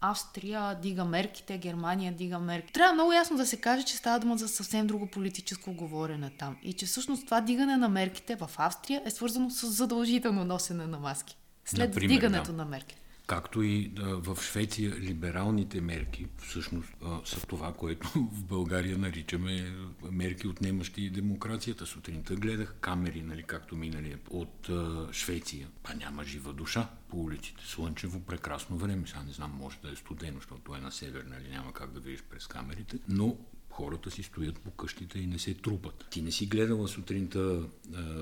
Австрия 0.00 0.74
дига 0.74 1.04
мерките, 1.04 1.58
Германия 1.58 2.12
дига 2.12 2.38
мерки. 2.38 2.72
Трябва 2.72 2.94
много 2.94 3.12
ясно 3.12 3.36
да 3.36 3.46
се 3.46 3.56
каже, 3.56 3.84
че 3.84 3.96
става 3.96 4.20
дума 4.20 4.36
за 4.36 4.48
съвсем 4.48 4.86
друго 4.86 5.06
политическо 5.06 5.72
говорене 5.72 6.30
там. 6.38 6.56
И 6.62 6.72
че 6.72 6.86
всъщност 6.86 7.24
това 7.24 7.40
дигане 7.40 7.76
на 7.76 7.88
мерките 7.88 8.36
в 8.36 8.50
Австрия 8.56 9.02
е 9.04 9.10
свързано 9.10 9.50
с 9.50 9.66
задължително 9.66 10.44
носене 10.44 10.86
на 10.86 10.98
маски. 10.98 11.36
След 11.64 11.88
Например, 11.88 12.08
дигането 12.08 12.50
да. 12.50 12.56
на 12.56 12.64
мерките. 12.64 13.07
Както 13.28 13.62
и 13.62 13.92
в 13.96 14.38
Швеция 14.42 14.96
либералните 15.00 15.80
мерки 15.80 16.26
всъщност 16.38 16.88
са 17.24 17.46
това, 17.46 17.74
което 17.74 18.08
в 18.32 18.44
България 18.44 18.98
наричаме 18.98 19.72
мерки 20.10 20.48
отнемащи 20.48 21.10
демокрацията. 21.10 21.86
Сутринта 21.86 22.34
гледах 22.36 22.74
камери, 22.80 23.22
нали, 23.22 23.42
както 23.42 23.76
минали 23.76 24.16
от 24.30 24.70
Швеция. 25.12 25.68
Па 25.82 25.94
няма 25.94 26.24
жива 26.24 26.52
душа 26.52 26.88
по 27.08 27.16
улиците. 27.20 27.62
Слънчево, 27.66 28.20
прекрасно 28.20 28.76
време. 28.76 29.06
Сега 29.06 29.22
не 29.22 29.32
знам, 29.32 29.50
може 29.50 29.78
да 29.82 29.90
е 29.92 29.96
студено, 29.96 30.36
защото 30.38 30.74
е 30.74 30.80
на 30.80 30.92
север, 30.92 31.24
нали, 31.28 31.48
няма 31.50 31.72
как 31.72 31.92
да 31.92 32.00
видиш 32.00 32.22
през 32.22 32.46
камерите. 32.46 32.98
Но 33.08 33.36
хората 33.70 34.10
си 34.10 34.22
стоят 34.22 34.60
по 34.60 34.70
къщите 34.70 35.18
и 35.18 35.26
не 35.26 35.38
се 35.38 35.54
трупат. 35.54 36.06
Ти 36.10 36.22
не 36.22 36.32
си 36.32 36.46
гледала 36.46 36.88
сутринта 36.88 37.62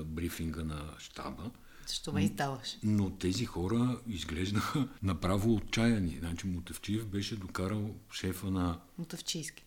брифинга 0.05 0.63
на 0.63 0.93
щаба, 0.99 1.51
защо 1.87 2.13
ме 2.13 2.23
издаваш? 2.23 2.77
Но 2.83 3.17
тези 3.17 3.45
хора 3.45 4.01
изглеждаха 4.07 4.87
направо 5.03 5.55
отчаяни. 5.55 6.17
Значи 6.19 6.47
Мутавчиев 6.47 7.07
беше 7.07 7.35
докарал 7.35 7.95
шефа 8.11 8.51
на... 8.51 8.79
Мутавчийски. 8.97 9.63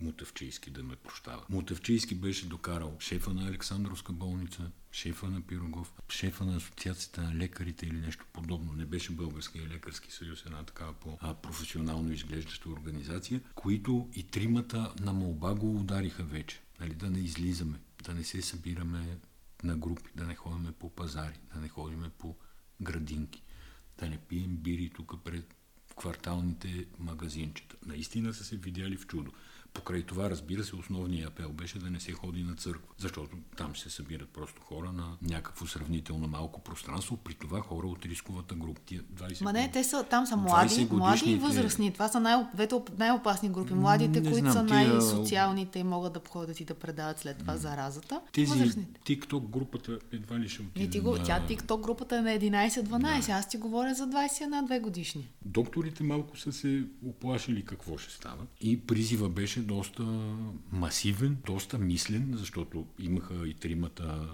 Мутавчийски, 0.00 0.70
да 0.70 0.82
ме 0.82 0.96
прощава. 0.96 1.42
Мутавчийски 1.50 2.14
беше 2.14 2.46
докарал 2.46 2.96
шефа 3.00 3.34
на 3.34 3.48
Александровска 3.48 4.12
болница, 4.12 4.70
шефа 4.92 5.26
на 5.26 5.40
Пирогов, 5.40 5.92
шефа 6.08 6.44
на 6.44 6.56
Асоциацията 6.56 7.22
на 7.22 7.34
лекарите 7.34 7.86
или 7.86 7.96
нещо 7.96 8.26
подобно. 8.32 8.72
Не 8.72 8.84
беше 8.84 9.12
Българския 9.12 9.68
лекарски 9.68 10.12
съюз, 10.12 10.42
една 10.46 10.62
такава 10.62 10.92
по-професионално 10.92 12.12
изглеждаща 12.12 12.68
организация, 12.68 13.40
които 13.54 14.08
и 14.14 14.22
тримата 14.22 14.94
на 15.00 15.12
молба 15.12 15.54
го 15.54 15.76
удариха 15.76 16.24
вече. 16.24 16.60
Нали, 16.80 16.94
да 16.94 17.10
не 17.10 17.18
излизаме, 17.18 17.80
да 18.04 18.14
не 18.14 18.24
се 18.24 18.42
събираме 18.42 19.18
на 19.64 19.76
групи, 19.76 20.10
да 20.14 20.26
не 20.26 20.34
ходим 20.34 20.72
по 20.78 20.90
пазари, 20.90 21.40
да 21.54 21.60
не 21.60 21.68
ходим 21.68 22.10
по 22.18 22.36
градинки, 22.80 23.42
да 23.98 24.08
не 24.08 24.18
пием 24.18 24.56
бири 24.56 24.90
тук 24.90 25.24
пред 25.24 25.54
кварталните 25.96 26.86
магазинчета. 26.98 27.76
Наистина 27.86 28.34
са 28.34 28.44
се 28.44 28.56
видяли 28.56 28.96
в 28.96 29.06
чудо. 29.06 29.32
Покрай 29.74 30.02
това, 30.02 30.30
разбира 30.30 30.64
се, 30.64 30.76
основният 30.76 31.30
апел 31.30 31.48
беше 31.52 31.78
да 31.78 31.90
не 31.90 32.00
се 32.00 32.12
ходи 32.12 32.42
на 32.42 32.54
църква, 32.54 32.94
защото 32.98 33.36
там 33.56 33.76
се 33.76 33.90
събират 33.90 34.28
просто 34.28 34.60
хора 34.60 34.92
на 34.92 35.16
някакво 35.22 35.66
сравнително 35.66 36.28
малко 36.28 36.60
пространство, 36.60 37.16
при 37.16 37.34
това 37.34 37.60
хора 37.60 37.86
от 37.86 38.06
рисковата 38.06 38.54
група. 38.54 38.80
Тия 38.86 39.02
20 39.02 39.42
Ма 39.42 39.52
не, 39.52 39.70
те 39.70 39.84
са, 39.84 40.04
там 40.10 40.26
са 40.26 40.36
млади, 40.36 40.88
млади 40.90 41.30
и 41.30 41.36
възрастни. 41.36 41.92
Това 41.92 42.08
са 42.08 42.20
най- 42.20 42.46
двете 42.54 42.74
най-опасни 42.98 43.48
групи. 43.48 43.74
Младите, 43.74 44.20
не 44.20 44.30
които 44.30 44.50
знам, 44.50 44.52
са 44.52 44.62
най-социалните 44.62 45.78
и 45.78 45.84
могат 45.84 46.12
да 46.12 46.20
ходят 46.28 46.60
и 46.60 46.64
да 46.64 46.74
предават 46.74 47.18
след 47.18 47.38
това 47.38 47.56
заразата. 47.56 48.20
Тези 48.32 48.50
TikTok 49.06 49.48
групата 49.48 49.98
едва 50.12 50.38
ли 50.38 50.48
ще 50.48 50.62
отиде. 50.62 50.84
Не, 50.84 50.90
ти 50.90 51.00
го, 51.00 51.16
на... 51.16 51.22
Тя 51.22 51.46
TikTok 51.48 51.80
групата 51.80 52.16
е 52.16 52.20
на 52.20 52.30
11-12. 52.30 53.26
Да. 53.26 53.32
Аз 53.32 53.48
ти 53.48 53.56
говоря 53.56 53.94
за 53.94 54.08
21-2 54.08 54.80
годишни. 54.80 55.28
Докторите 55.44 56.02
малко 56.02 56.38
са 56.38 56.52
се 56.52 56.84
оплашили 57.06 57.64
какво 57.64 57.98
ще 57.98 58.12
става. 58.12 58.46
И 58.60 58.80
призива 58.80 59.28
беше 59.28 59.63
доста 59.64 60.02
масивен, 60.72 61.36
доста 61.46 61.78
мислен, 61.78 62.34
защото 62.36 62.86
имаха 62.98 63.48
и 63.48 63.54
тримата 63.54 64.28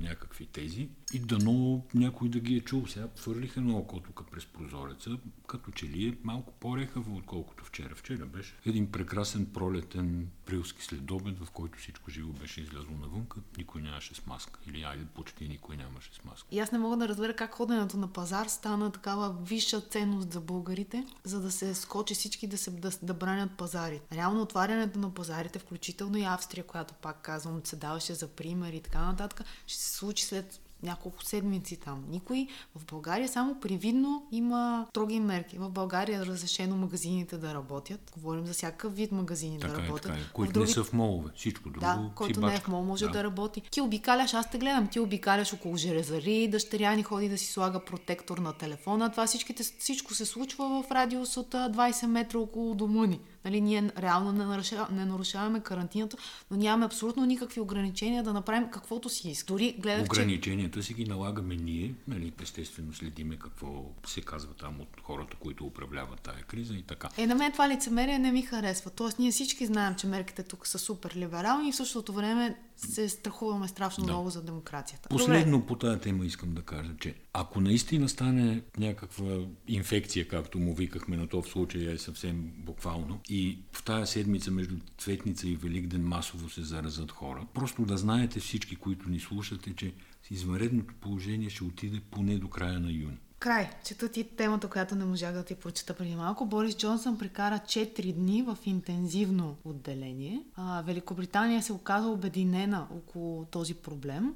някакви 0.00 0.46
тези 0.46 0.88
и 1.12 1.18
дано 1.18 1.84
някой 1.94 2.28
да 2.28 2.40
ги 2.40 2.56
е 2.56 2.60
чул. 2.60 2.86
Сега 2.86 3.08
фърлиха 3.16 3.60
на 3.60 3.76
око 3.76 4.00
тук 4.00 4.30
през 4.30 4.46
прозореца, 4.46 5.10
като 5.46 5.70
че 5.70 5.88
ли 5.88 6.08
е 6.08 6.16
малко 6.22 6.52
по-рехаво, 6.60 7.16
отколкото 7.16 7.64
вчера. 7.64 7.94
Вчера 7.94 8.26
беше 8.26 8.54
един 8.66 8.92
прекрасен 8.92 9.46
пролетен 9.46 10.28
априлски 10.42 10.84
следобед, 10.84 11.38
в 11.38 11.50
който 11.50 11.78
всичко 11.78 12.10
живо 12.10 12.32
беше 12.32 12.60
излязло 12.60 12.92
навън, 13.00 13.26
никой 13.58 13.82
нямаше 13.82 14.14
с 14.14 14.26
маска. 14.26 14.60
Или 14.68 14.82
айде, 14.82 15.04
почти 15.14 15.48
никой 15.48 15.76
нямаше 15.76 16.14
с 16.14 16.24
маска. 16.24 16.48
И 16.50 16.58
аз 16.60 16.72
не 16.72 16.78
мога 16.78 16.96
да 16.96 17.08
разбера 17.08 17.36
как 17.36 17.54
ходенето 17.54 17.96
на 17.96 18.12
пазар 18.12 18.46
стана 18.46 18.92
такава 18.92 19.36
висша 19.42 19.80
ценност 19.80 20.32
за 20.32 20.40
българите, 20.40 21.06
за 21.24 21.40
да 21.40 21.50
се 21.50 21.74
скочи 21.74 22.14
всички 22.14 22.46
да, 22.46 22.58
се, 22.58 22.70
да, 22.70 22.90
да 23.02 23.14
бранят 23.14 23.50
пазари. 23.50 24.00
Реално 24.12 24.46
отварянето 24.60 24.98
на 24.98 25.14
пазарите, 25.14 25.58
включително 25.58 26.18
и 26.18 26.24
Австрия, 26.24 26.64
която 26.64 26.94
пак 26.94 27.22
казвам, 27.22 27.60
се 27.64 27.76
даваше 27.76 28.14
за 28.14 28.28
пример 28.28 28.72
и 28.72 28.80
така 28.80 29.00
нататък, 29.00 29.44
ще 29.66 29.82
се 29.82 29.92
случи 29.92 30.24
след 30.24 30.60
няколко 30.82 31.24
седмици 31.24 31.76
там. 31.76 32.04
Никой 32.08 32.46
в 32.76 32.86
България 32.86 33.28
само 33.28 33.60
привидно 33.60 34.26
има 34.32 34.86
строги 34.90 35.20
мерки. 35.20 35.58
В 35.58 35.70
България 35.70 36.22
е 36.22 36.26
разрешено 36.26 36.76
магазините 36.76 37.38
да 37.38 37.54
работят. 37.54 38.12
Говорим 38.14 38.46
за 38.46 38.52
всякакъв 38.52 38.96
вид 38.96 39.12
магазини 39.12 39.58
така 39.60 39.72
да 39.72 39.82
работят. 39.82 40.04
Е, 40.04 40.08
така 40.08 40.20
е. 40.20 40.32
Които 40.32 40.52
други... 40.52 40.66
не 40.66 40.72
са 40.72 40.84
в 40.84 40.92
молове. 40.92 41.30
Всичко 41.36 41.70
друго 41.70 41.80
Да, 41.80 42.10
който 42.14 42.40
не 42.40 42.54
е 42.54 42.58
в 42.58 42.68
мол 42.68 42.84
може 42.84 43.06
да. 43.06 43.10
да 43.10 43.24
работи. 43.24 43.60
Ти 43.70 43.80
обикаляш, 43.80 44.34
аз 44.34 44.50
те 44.50 44.58
гледам, 44.58 44.88
ти 44.88 45.00
обикаляш 45.00 45.52
около 45.52 45.76
железари, 45.76 46.48
дъщеря 46.48 46.94
ни 46.94 47.02
ходи 47.02 47.28
да 47.28 47.38
си 47.38 47.52
слага 47.52 47.84
протектор 47.84 48.38
на 48.38 48.52
телефона. 48.52 49.10
Това 49.10 49.26
всичките, 49.26 49.62
всичко 49.62 50.14
се 50.14 50.26
случва 50.26 50.82
в 50.82 50.90
радиус 50.90 51.36
от 51.36 51.50
20 51.50 52.06
метра 52.06 52.38
около 52.38 52.74
дома 52.74 53.06
ни. 53.06 53.20
Нали, 53.44 53.60
ние 53.60 53.90
реално 53.98 54.32
не 54.32 54.44
нарушаваме, 54.44 54.98
не 54.98 55.04
нарушаваме 55.04 55.60
карантината, 55.60 56.16
но 56.50 56.56
нямаме 56.56 56.86
абсолютно 56.86 57.24
никакви 57.24 57.60
ограничения 57.60 58.22
да 58.22 58.32
направим 58.32 58.70
каквото 58.70 59.08
си 59.08 59.28
иска. 59.28 59.52
Дори 59.52 59.76
гледах, 59.78 60.04
Ограниченията 60.04 60.80
че... 60.80 60.86
си 60.86 60.94
ги 60.94 61.04
налагаме 61.04 61.56
ние, 61.56 61.94
нали, 62.08 62.32
естествено 62.42 62.94
следиме 62.94 63.36
какво 63.36 63.84
се 64.06 64.20
казва 64.20 64.54
там 64.54 64.80
от 64.80 64.88
хората, 65.02 65.36
които 65.40 65.64
управляват 65.64 66.20
тая 66.20 66.42
криза 66.42 66.74
и 66.74 66.82
така. 66.82 67.08
Е, 67.16 67.26
на 67.26 67.34
мен 67.34 67.52
това 67.52 67.68
лицемерие 67.68 68.18
не 68.18 68.32
ми 68.32 68.42
харесва. 68.42 68.90
Тоест, 68.90 69.18
ние 69.18 69.30
всички 69.30 69.66
знаем, 69.66 69.94
че 69.94 70.06
мерките 70.06 70.42
тук 70.42 70.66
са 70.66 70.78
супер 70.78 71.12
либерални 71.16 71.68
и 71.68 71.72
в 71.72 71.76
същото 71.76 72.12
време 72.12 72.56
се 72.76 73.08
страхуваме 73.08 73.68
страшно 73.68 74.04
да. 74.04 74.12
много 74.12 74.30
за 74.30 74.42
демокрацията. 74.42 75.08
Последно 75.08 75.58
Добре. 75.58 75.66
по 75.66 75.76
тази 75.76 76.00
тема 76.00 76.26
искам 76.26 76.54
да 76.54 76.62
кажа, 76.62 76.90
че 77.00 77.14
ако 77.32 77.60
наистина 77.60 78.08
стане 78.08 78.62
някаква 78.78 79.38
инфекция, 79.68 80.28
както 80.28 80.58
му 80.58 80.74
викахме 80.74 81.16
на 81.16 81.28
то 81.28 81.42
в 81.42 81.48
случая 81.48 81.92
е 81.92 81.98
съвсем 81.98 82.52
буквално, 82.56 83.20
и 83.30 83.58
в 83.72 83.82
тази 83.82 84.12
седмица 84.12 84.50
между 84.50 84.76
Цветница 84.98 85.48
и 85.48 85.56
Великден 85.56 86.08
масово 86.08 86.50
се 86.50 86.62
заразат 86.62 87.12
хора, 87.12 87.46
просто 87.54 87.82
да 87.82 87.96
знаете 87.96 88.40
всички, 88.40 88.76
които 88.76 89.08
ни 89.08 89.20
слушате, 89.20 89.74
че 89.76 89.92
извънредното 90.30 90.94
положение 91.00 91.50
ще 91.50 91.64
отиде 91.64 92.00
поне 92.10 92.38
до 92.38 92.48
края 92.48 92.80
на 92.80 92.92
юни. 92.92 93.18
Край. 93.38 93.70
Чета 93.84 94.08
ти 94.08 94.24
темата, 94.24 94.68
която 94.68 94.94
не 94.94 95.04
можах 95.04 95.32
да 95.32 95.44
ти 95.44 95.54
прочета 95.54 95.94
преди 95.94 96.14
малко. 96.14 96.46
Борис 96.46 96.76
Джонсън 96.76 97.18
прекара 97.18 97.54
4 97.54 98.12
дни 98.12 98.42
в 98.42 98.58
интензивно 98.64 99.56
отделение. 99.64 100.42
А, 100.56 100.82
Великобритания 100.82 101.62
се 101.62 101.72
оказа 101.72 102.08
обединена 102.08 102.86
около 102.96 103.44
този 103.44 103.74
проблем. 103.74 104.34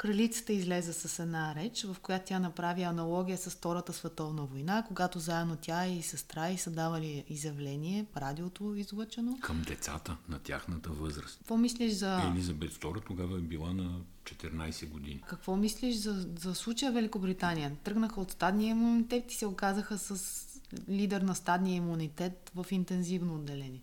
Кралицата 0.00 0.52
излезе 0.52 0.92
с 0.92 1.22
една 1.22 1.54
реч, 1.54 1.84
в 1.84 1.96
която 2.02 2.24
тя 2.26 2.38
направи 2.38 2.82
аналогия 2.82 3.38
с 3.38 3.50
Втората 3.50 3.92
световна 3.92 4.44
война, 4.44 4.84
когато 4.88 5.18
заедно 5.18 5.56
тя 5.60 5.86
и 5.86 6.02
сестра 6.02 6.50
и 6.50 6.58
са 6.58 6.70
давали 6.70 7.24
изявление, 7.28 8.06
радиото 8.16 8.74
излъчено. 8.74 9.38
Към 9.42 9.62
децата 9.66 10.16
на 10.28 10.38
тяхната 10.38 10.90
възраст. 10.90 11.38
Какво 11.38 11.56
мислиш 11.56 11.92
за... 11.92 12.22
Елизабет 12.34 12.72
II 12.72 13.06
тогава 13.06 13.38
е 13.38 13.40
била 13.40 13.72
на 13.72 14.00
14 14.24 14.88
години. 14.88 15.22
Какво 15.28 15.56
мислиш 15.56 15.96
за, 15.96 16.28
за 16.38 16.54
случая 16.54 16.92
Великобритания? 16.92 17.72
Тръгнаха 17.84 18.20
от 18.20 18.30
стадния 18.30 18.70
имунитет 18.70 19.32
и 19.32 19.34
се 19.34 19.46
оказаха 19.46 19.98
с 19.98 20.46
лидер 20.88 21.20
на 21.20 21.34
стадния 21.34 21.76
имунитет 21.76 22.52
в 22.54 22.66
интензивно 22.70 23.34
отделение. 23.34 23.82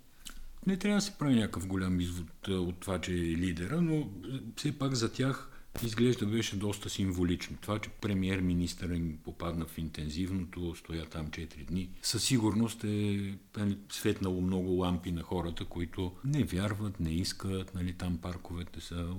Не 0.68 0.78
трябва 0.78 0.98
да 0.98 1.02
се 1.02 1.12
прави 1.12 1.36
някакъв 1.36 1.68
голям 1.68 2.00
извод 2.00 2.48
от 2.48 2.80
това, 2.80 3.02
че 3.02 3.14
е 3.14 3.18
лидера, 3.18 3.82
но 3.82 4.10
все 4.56 4.80
пак 4.80 4.96
за 4.96 5.12
тях 5.12 5.57
изглежда 5.84 6.26
беше 6.26 6.56
доста 6.56 6.90
символично. 6.90 7.58
Това, 7.62 7.80
че 7.80 7.90
премьер-министър 7.90 8.90
им 8.90 9.18
попадна 9.24 9.66
в 9.66 9.78
интензивното, 9.78 10.76
стоя 10.76 11.06
там 11.06 11.28
4 11.28 11.66
дни, 11.66 11.90
със 12.02 12.24
сигурност 12.24 12.84
е 12.84 13.38
нали, 13.58 13.78
светнало 13.90 14.42
много 14.42 14.72
лампи 14.72 15.12
на 15.12 15.22
хората, 15.22 15.66
които 15.66 16.12
не 16.26 16.44
вярват, 16.44 17.00
не 17.00 17.14
искат. 17.14 17.76
Нали, 17.76 17.94
там 17.94 18.18
парковете 18.18 18.82
са 18.82 19.16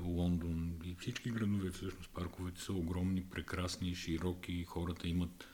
Лондон 0.00 0.72
и 0.84 0.96
всички 1.00 1.30
градове 1.30 1.70
всъщност 1.70 2.10
парковете 2.14 2.60
са 2.60 2.72
огромни, 2.72 3.22
прекрасни, 3.30 3.94
широки, 3.94 4.64
хората 4.64 5.08
имат 5.08 5.48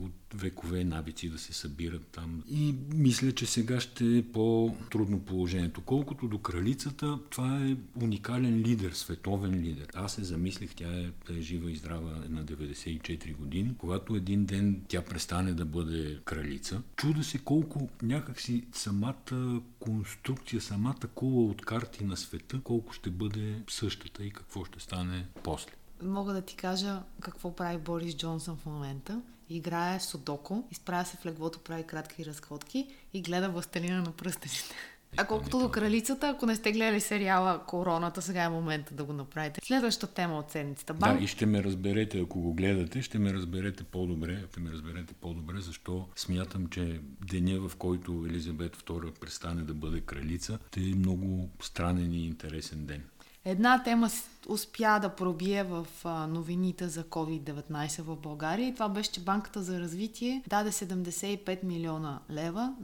от 0.00 0.12
векове 0.34 0.84
навици 0.84 1.28
да 1.28 1.38
се 1.38 1.52
събират 1.52 2.06
там. 2.06 2.42
И 2.50 2.74
мисля, 2.94 3.32
че 3.32 3.46
сега 3.46 3.80
ще 3.80 4.18
е 4.18 4.32
по-трудно 4.32 5.20
положението. 5.20 5.80
Колкото 5.80 6.28
до 6.28 6.38
кралицата, 6.38 7.18
това 7.30 7.66
е 7.66 7.76
уникален 8.02 8.58
лидер, 8.58 8.92
световен 8.92 9.62
лидер. 9.62 9.86
Аз 9.94 10.14
се 10.14 10.24
замислих, 10.24 10.74
тя 10.74 11.00
е, 11.00 11.10
тя 11.26 11.34
е 11.34 11.40
жива 11.40 11.70
и 11.70 11.76
здрава 11.76 12.24
на 12.28 12.44
94 12.44 13.36
години. 13.36 13.74
Когато 13.78 14.16
един 14.16 14.44
ден 14.44 14.82
тя 14.88 15.02
престане 15.02 15.54
да 15.54 15.64
бъде 15.64 16.18
кралица, 16.24 16.82
чуда 16.96 17.24
се 17.24 17.38
колко 17.38 17.88
някакси 18.02 18.64
самата 18.72 19.60
конструкция, 19.80 20.60
самата 20.60 21.08
кула 21.14 21.50
от 21.50 21.62
карти 21.64 22.04
на 22.04 22.16
света, 22.16 22.60
колко 22.64 22.92
ще 22.92 23.10
бъде 23.10 23.62
същата 23.68 24.24
и 24.24 24.30
какво 24.30 24.64
ще 24.64 24.80
стане 24.80 25.26
после. 25.42 25.72
Мога 26.02 26.32
да 26.32 26.42
ти 26.42 26.56
кажа 26.56 27.02
какво 27.20 27.56
прави 27.56 27.78
Борис 27.78 28.16
Джонсън 28.16 28.56
в 28.56 28.66
момента 28.66 29.20
играе 29.50 30.00
судоко, 30.00 30.64
изправя 30.70 31.04
се 31.04 31.16
в 31.16 31.26
леглото, 31.26 31.58
прави 31.58 31.82
кратки 31.82 32.24
разходки 32.24 32.86
и 33.14 33.22
гледа 33.22 33.48
властелина 33.48 34.02
на 34.02 34.12
пръстените. 34.12 34.74
А 35.16 35.24
колкото 35.24 35.58
до 35.58 35.70
кралицата, 35.70 36.28
ако 36.28 36.46
не 36.46 36.56
сте 36.56 36.72
гледали 36.72 37.00
сериала 37.00 37.60
Короната, 37.66 38.22
сега 38.22 38.42
е 38.42 38.48
момента 38.48 38.94
да 38.94 39.04
го 39.04 39.12
направите. 39.12 39.60
Следващата 39.64 40.14
тема 40.14 40.38
от 40.38 40.50
седмицата. 40.50 40.94
Банк... 40.94 41.18
Да, 41.18 41.24
и 41.24 41.26
ще 41.26 41.46
ме 41.46 41.64
разберете, 41.64 42.20
ако 42.20 42.40
го 42.40 42.54
гледате, 42.54 43.02
ще 43.02 43.18
ме 43.18 43.32
разберете 43.32 43.84
по-добре, 43.84 44.44
ще 44.50 44.60
ме 44.60 44.70
разберете 44.72 45.14
по-добре, 45.14 45.60
защо 45.60 46.08
смятам, 46.16 46.66
че 46.66 47.00
деня, 47.30 47.68
в 47.68 47.76
който 47.76 48.26
Елизабет 48.28 48.76
II 48.76 49.18
престане 49.20 49.62
да 49.62 49.74
бъде 49.74 50.00
кралица, 50.00 50.58
е 50.76 50.80
много 50.80 51.48
странен 51.62 52.12
и 52.12 52.26
интересен 52.26 52.86
ден. 52.86 53.04
Една 53.44 53.82
тема 53.82 54.10
успя 54.48 54.98
да 55.02 55.08
пробие 55.08 55.64
в 55.64 55.86
новините 56.28 56.88
за 56.88 57.04
COVID-19 57.04 58.02
в 58.02 58.16
България 58.16 58.68
и 58.68 58.74
това 58.74 58.88
беше, 58.88 59.12
че 59.12 59.20
Банката 59.20 59.62
за 59.62 59.80
развитие 59.80 60.42
даде 60.48 60.72
75 60.72 61.64
милиона 61.64 62.20
лева 62.30 62.74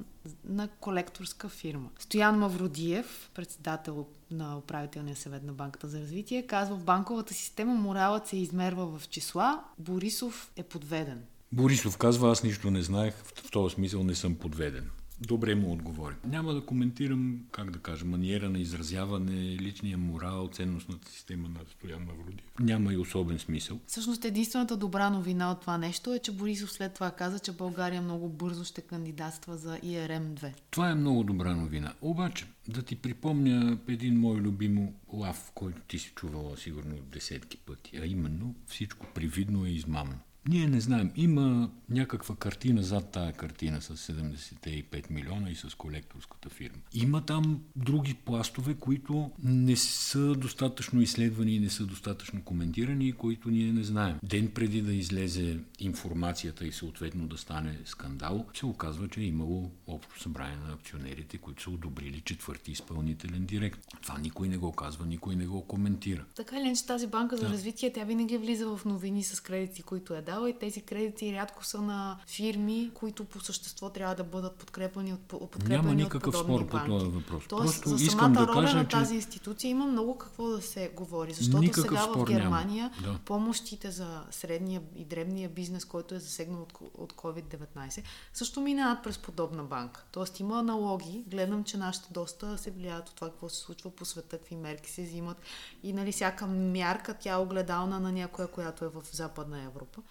на 0.44 0.68
колекторска 0.68 1.48
фирма. 1.48 1.88
Стоян 1.98 2.38
Мавродиев, 2.38 3.30
председател 3.34 4.06
на 4.30 4.58
управителния 4.58 5.16
съвет 5.16 5.42
на 5.42 5.52
Банката 5.52 5.88
за 5.88 6.00
развитие, 6.00 6.46
казва 6.46 6.76
в 6.76 6.84
банковата 6.84 7.34
система 7.34 7.74
моралът 7.74 8.26
се 8.26 8.36
измерва 8.36 8.98
в 8.98 9.08
числа, 9.08 9.64
Борисов 9.78 10.52
е 10.56 10.62
подведен. 10.62 11.22
Борисов 11.52 11.98
казва, 11.98 12.30
аз 12.30 12.42
нищо 12.42 12.70
не 12.70 12.82
знаех, 12.82 13.14
в 13.14 13.50
този 13.50 13.74
смисъл 13.74 14.04
не 14.04 14.14
съм 14.14 14.34
подведен. 14.34 14.90
Добре 15.20 15.54
му 15.54 15.72
отговори. 15.72 16.14
Няма 16.26 16.54
да 16.54 16.60
коментирам, 16.60 17.40
как 17.52 17.70
да 17.70 17.78
кажа, 17.78 18.04
маниера 18.04 18.50
на 18.50 18.58
изразяване, 18.58 19.56
личния 19.56 19.98
морал, 19.98 20.48
ценностната 20.52 21.10
система 21.10 21.48
на 21.48 21.60
Стоян 21.70 22.02
Мавроди. 22.02 22.42
Няма 22.60 22.92
и 22.92 22.96
особен 22.96 23.38
смисъл. 23.38 23.80
Всъщност 23.87 24.25
единствената 24.25 24.76
добра 24.76 25.10
новина 25.10 25.50
от 25.50 25.60
това 25.60 25.78
нещо 25.78 26.14
е, 26.14 26.18
че 26.18 26.32
Борисов 26.32 26.72
след 26.72 26.94
това 26.94 27.10
каза, 27.10 27.38
че 27.38 27.52
България 27.52 28.02
много 28.02 28.28
бързо 28.28 28.64
ще 28.64 28.80
кандидатства 28.80 29.56
за 29.56 29.78
ИРМ-2. 29.78 30.52
Това 30.70 30.90
е 30.90 30.94
много 30.94 31.25
добра 31.25 31.54
новина. 31.54 31.92
Обаче, 32.00 32.46
да 32.68 32.82
ти 32.82 32.96
припомня 32.96 33.78
един 33.88 34.20
мой 34.20 34.37
любим 34.37 34.88
лав, 35.12 35.50
който 35.54 35.80
ти 35.88 35.98
си 35.98 36.12
чувала 36.14 36.56
сигурно 36.56 36.96
десетки 37.12 37.56
пъти, 37.56 37.96
а 37.96 38.06
именно 38.06 38.54
всичко 38.66 39.06
привидно 39.14 39.66
е 39.66 39.70
измамно. 39.70 40.18
Ние 40.49 40.66
не 40.66 40.80
знаем. 40.80 41.11
Има 41.16 41.71
някаква 41.90 42.37
картина 42.37 42.83
зад 42.83 43.11
тая 43.12 43.33
картина 43.33 43.83
с 43.83 44.12
75 44.12 45.11
милиона 45.11 45.50
и 45.50 45.54
с 45.54 45.76
колекторската 45.76 46.49
фирма. 46.49 46.78
Има 46.95 47.26
там 47.26 47.62
други 47.76 48.14
пластове, 48.14 48.75
които 48.75 49.30
не 49.42 49.76
са 49.76 50.35
достатъчно 50.35 51.00
изследвани 51.00 51.54
и 51.54 51.61
не 51.61 51.71
са 51.71 51.87
достатъчно 51.87 52.42
коментирани 52.42 53.09
и 53.09 53.12
които 53.12 53.50
ние 53.50 53.73
не 53.73 53.83
знаем. 53.83 54.18
Ден 54.23 54.50
преди 54.54 54.83
да 54.83 54.92
излезе 54.92 55.59
информацията 55.78 56.66
и 56.66 56.73
съответно 56.73 57.26
да 57.26 57.38
стане 57.38 57.78
скандал, 57.85 58.47
се 58.54 58.66
оказва, 58.66 59.09
че 59.09 59.21
е 59.21 59.25
имало 59.25 59.71
общо 59.87 60.21
събрание 60.21 60.57
на 60.57 60.73
акционерите, 60.75 61.38
които 61.38 61.62
са 61.62 61.71
одобрили 61.71 62.21
четвърти 62.21 62.73
изпълнителен 62.73 63.47
директор. 63.47 63.99
Това 64.02 64.18
никой 64.18 64.49
не 64.49 64.57
го 64.57 64.73
казва, 64.73 65.07
никой 65.07 65.37
не 65.37 65.47
го 65.47 65.62
коментира. 65.62 66.25
Така 66.35 66.61
ли, 66.61 66.76
че 66.76 66.87
тази 66.87 67.07
банка 67.07 67.37
за 67.37 67.42
да. 67.47 67.52
развитие, 67.52 67.92
тя 67.92 68.04
винаги 68.04 68.38
влиза 68.38 68.76
в 68.76 68.85
новини 68.85 69.23
с 69.25 69.40
кредити, 69.40 69.83
които 69.83 70.14
е 70.14 70.23
дала 70.28 70.50
и 70.50 70.58
тези 70.58 70.80
кредити 70.80 71.32
рядко 71.32 71.64
са 71.64 71.80
на 71.80 72.18
фирми, 72.26 72.90
които 72.94 73.25
по 73.25 73.40
същество 73.40 73.90
трябва 73.90 74.14
да 74.14 74.25
бъдат 74.25 74.56
подкрепени 74.56 75.12
от, 75.12 75.20
подкрепени 75.20 75.76
Няма 75.76 75.94
никакъв 75.94 76.35
от 76.35 76.44
спор 76.44 76.66
по 76.66 76.78
този 76.87 77.06
въпрос. 77.06 77.44
Тоест, 77.49 77.82
Просто 77.82 77.97
за 77.97 78.04
искам 78.04 78.32
да 78.32 78.47
роля 78.47 78.61
кажа, 78.61 78.76
на 78.76 78.88
тази 78.88 79.14
институция 79.14 79.68
има 79.68 79.87
много 79.87 80.18
какво 80.18 80.49
да 80.49 80.62
се 80.62 80.88
говори. 80.97 81.32
Защото 81.32 81.75
сега 81.75 82.06
в 82.06 82.25
Германия 82.25 82.90
да. 83.02 83.18
помощите 83.25 83.90
за 83.90 84.23
средния 84.30 84.82
и 84.97 85.04
дребния 85.04 85.49
бизнес, 85.49 85.85
който 85.85 86.14
е 86.14 86.18
засегнал 86.18 86.62
от, 86.62 86.73
от 86.94 87.12
COVID-19, 87.12 88.02
също 88.32 88.61
минават 88.61 89.02
през 89.02 89.18
подобна 89.18 89.64
банка. 89.64 90.04
Тоест 90.12 90.40
има 90.40 90.58
аналоги. 90.58 91.25
Гледам, 91.26 91.64
че 91.64 91.76
нашите 91.76 92.12
доста 92.12 92.58
се 92.58 92.70
влияят 92.70 93.08
от 93.08 93.14
това, 93.14 93.30
какво 93.30 93.49
се 93.49 93.61
случва 93.61 93.90
по 93.90 94.04
света, 94.04 94.38
какви 94.38 94.56
мерки 94.56 94.90
се 94.90 95.02
взимат. 95.02 95.37
И 95.82 95.92
нали, 95.92 96.12
всяка 96.12 96.47
мярка, 96.47 97.14
тя 97.14 97.32
е 97.32 97.37
огледална 97.37 98.00
на 98.00 98.12
някоя, 98.12 98.49
която 98.49 98.85
е 98.85 98.88
в 98.88 99.02
Западна 99.12 99.62
Европа. 99.62 100.02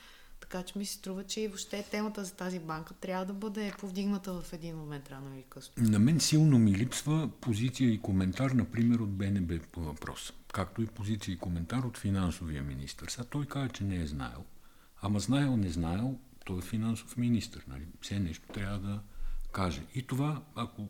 Така 0.50 0.64
че 0.64 0.78
ми 0.78 0.86
се 0.86 0.94
струва, 0.94 1.24
че 1.24 1.42
и 1.42 1.48
въобще 1.48 1.86
темата 1.92 2.26
за 2.26 2.34
тази 2.34 2.60
банка 2.60 2.94
трябва 2.94 3.26
да 3.26 3.34
бъде 3.34 3.74
повдигната 3.80 4.42
в 4.42 4.54
един 4.54 4.78
момент, 4.78 5.10
рано 5.10 5.36
или 5.36 5.44
късно. 5.50 5.74
На 5.78 6.00
мен 6.00 6.20
силно 6.20 6.60
ми 6.60 6.76
липсва 6.76 7.30
позиция 7.42 7.90
и 7.92 8.02
коментар, 8.02 8.52
например, 8.52 9.00
от 9.00 9.10
БНБ 9.10 9.54
по 9.72 9.82
въпроса. 9.82 10.34
Както 10.54 10.82
и 10.82 10.88
позиция 10.88 11.34
и 11.34 11.38
коментар 11.38 11.84
от 11.84 11.98
финансовия 11.98 12.64
министр. 12.64 13.10
Сега 13.10 13.24
той 13.24 13.46
каза, 13.46 13.70
че 13.70 13.84
не 13.84 14.02
е 14.02 14.08
знаел. 14.08 14.44
Ама 15.02 15.20
знаел, 15.20 15.58
не 15.58 15.70
знаел, 15.70 16.20
той 16.46 16.58
е 16.58 16.62
финансов 16.62 17.18
министр. 17.18 17.62
Нали? 17.68 17.84
Все 18.02 18.20
нещо 18.20 18.48
трябва 18.54 18.80
да 18.80 19.00
каже. 19.52 19.82
И 19.96 20.08
това, 20.08 20.42
ако 20.56 20.88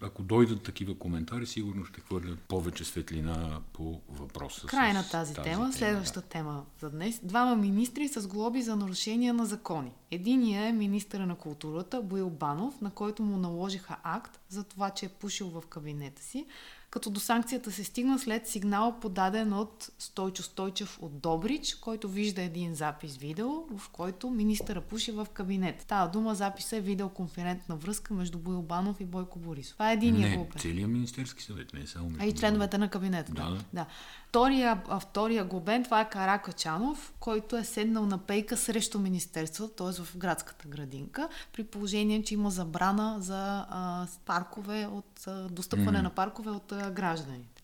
ако 0.00 0.22
дойдат 0.22 0.62
такива 0.62 0.98
коментари, 0.98 1.46
сигурно 1.46 1.84
ще 1.84 2.00
хвърлят 2.00 2.40
повече 2.40 2.84
светлина 2.84 3.60
по 3.72 4.00
въпроса. 4.08 4.66
Край 4.66 4.92
на 4.92 5.08
тази, 5.10 5.34
тази 5.34 5.50
тема. 5.50 5.72
Следващата 5.72 6.20
да. 6.20 6.26
тема 6.26 6.64
за 6.80 6.90
днес. 6.90 7.20
Двама 7.22 7.56
министри 7.56 8.08
с 8.08 8.28
глоби 8.28 8.62
за 8.62 8.76
нарушения 8.76 9.34
на 9.34 9.46
закони. 9.46 9.92
Единият 10.10 10.68
е 10.68 10.72
министъра 10.72 11.26
на 11.26 11.36
културата 11.36 12.02
Боил 12.02 12.30
Банов, 12.30 12.80
на 12.80 12.90
който 12.90 13.22
му 13.22 13.36
наложиха 13.36 13.96
акт 14.02 14.40
за 14.48 14.64
това, 14.64 14.90
че 14.90 15.06
е 15.06 15.08
пушил 15.08 15.48
в 15.48 15.66
кабинета 15.66 16.22
си 16.22 16.46
като 16.90 17.10
до 17.10 17.20
санкцията 17.20 17.72
се 17.72 17.84
стигна 17.84 18.18
след 18.18 18.48
сигнал 18.48 19.00
подаден 19.00 19.52
от 19.52 19.90
Стойчо 19.98 20.42
Стойчев 20.42 20.98
от 21.02 21.18
Добрич, 21.20 21.74
който 21.74 22.08
вижда 22.08 22.42
един 22.42 22.74
запис 22.74 23.16
видео, 23.16 23.48
в 23.78 23.88
който 23.88 24.30
министъра 24.30 24.80
пуши 24.80 25.12
в 25.12 25.26
кабинет. 25.32 25.84
Тава 25.88 26.10
дума 26.10 26.34
записа 26.34 26.76
е 26.76 26.80
видеоконферентна 26.80 27.76
връзка 27.76 28.14
между 28.14 28.38
Боил 28.38 28.62
Банов 28.62 29.00
и 29.00 29.04
Бойко 29.04 29.38
Борисов. 29.38 29.72
Това 29.72 29.90
е 29.90 29.94
единия 29.94 30.28
Не, 30.28 30.48
целият 30.58 30.90
министерски 30.90 31.42
съвет, 31.42 31.74
не 31.74 31.80
е 31.80 31.86
само 31.86 32.10
А 32.18 32.26
и 32.26 32.32
членовете 32.32 32.78
на 32.78 32.88
кабинета. 32.88 33.32
Да. 33.32 33.50
да. 33.50 33.64
да. 33.72 33.86
Втория, 34.28 34.82
втория 35.00 35.44
глобен, 35.44 35.84
това 35.84 36.00
е 36.00 36.08
Кара 36.08 36.38
Качанов, 36.38 37.12
който 37.20 37.56
е 37.56 37.64
седнал 37.64 38.06
на 38.06 38.18
пейка 38.18 38.56
срещу 38.56 38.98
Министерството, 38.98 39.74
т.е. 39.74 40.02
в 40.02 40.16
градската 40.16 40.68
градинка, 40.68 41.28
при 41.52 41.64
положение, 41.64 42.22
че 42.22 42.34
има 42.34 42.50
забрана 42.50 43.16
за 43.20 43.66
а, 43.70 44.06
паркове, 44.26 44.86
от 44.86 45.26
достъпване 45.50 45.98
mm. 45.98 46.02
на 46.02 46.10
паркове 46.10 46.50
от 46.50 46.72
а, 46.72 46.90
гражданите. 46.90 47.57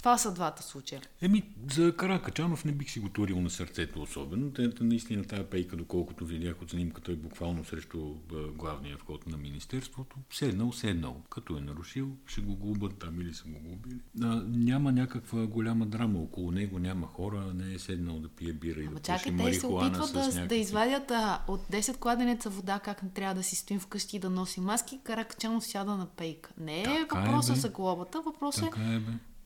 Това 0.00 0.18
са 0.18 0.34
двата 0.34 0.62
случая. 0.62 1.00
Еми, 1.22 1.42
за 1.72 1.96
Каракачанов 1.96 2.64
не 2.64 2.72
бих 2.72 2.90
си 2.90 3.00
го 3.00 3.08
турил 3.08 3.40
на 3.40 3.50
сърцето 3.50 4.02
особено. 4.02 4.52
Те, 4.52 4.70
наистина 4.80 5.24
тази 5.24 5.42
пейка, 5.42 5.76
доколкото 5.76 6.26
видях 6.26 6.62
от 6.62 6.70
снимката, 6.70 7.12
е 7.12 7.16
буквално 7.16 7.64
срещу 7.64 8.14
главния 8.54 8.96
вход 8.96 9.26
на 9.26 9.36
Министерството. 9.36 10.16
Седнал, 10.30 10.72
седнал. 10.72 11.22
Като 11.30 11.56
е 11.56 11.60
нарушил, 11.60 12.08
ще 12.26 12.40
го 12.40 12.56
губят 12.56 12.98
там 12.98 13.20
или 13.20 13.34
са 13.34 13.44
го 13.44 13.58
губили. 13.60 14.00
А, 14.22 14.42
няма 14.48 14.92
някаква 14.92 15.46
голяма 15.46 15.86
драма 15.86 16.18
около 16.18 16.50
него, 16.50 16.78
няма 16.78 17.06
хора, 17.06 17.52
не 17.54 17.74
е 17.74 17.78
седнал 17.78 18.18
да 18.18 18.28
пие 18.28 18.52
бира 18.52 18.80
и 18.80 18.86
Ама 18.86 18.94
да 18.94 19.00
чакай, 19.00 19.36
те 19.36 19.54
се 19.54 19.66
опитват 19.66 20.12
да, 20.12 20.26
някакви... 20.26 20.48
да 20.48 20.54
извадят 20.54 21.10
а, 21.10 21.42
от 21.48 21.60
10 21.60 21.96
кладенеца 21.96 22.50
вода, 22.50 22.78
как 22.78 23.02
не 23.02 23.10
трябва 23.10 23.34
да 23.34 23.42
си 23.42 23.56
стоим 23.56 23.80
вкъщи 23.80 24.16
и 24.16 24.20
да 24.20 24.30
носи 24.30 24.60
маски, 24.60 25.00
Каракачанов 25.04 25.66
сяда 25.66 25.96
на 25.96 26.06
пейка. 26.06 26.50
Не 26.58 26.82
е 26.82 27.06
въпроса 27.10 27.52
е, 27.52 27.56
за 27.56 27.68
глобата, 27.68 28.22
въпросът 28.26 28.76
е, 28.76 28.94
е 28.94 29.00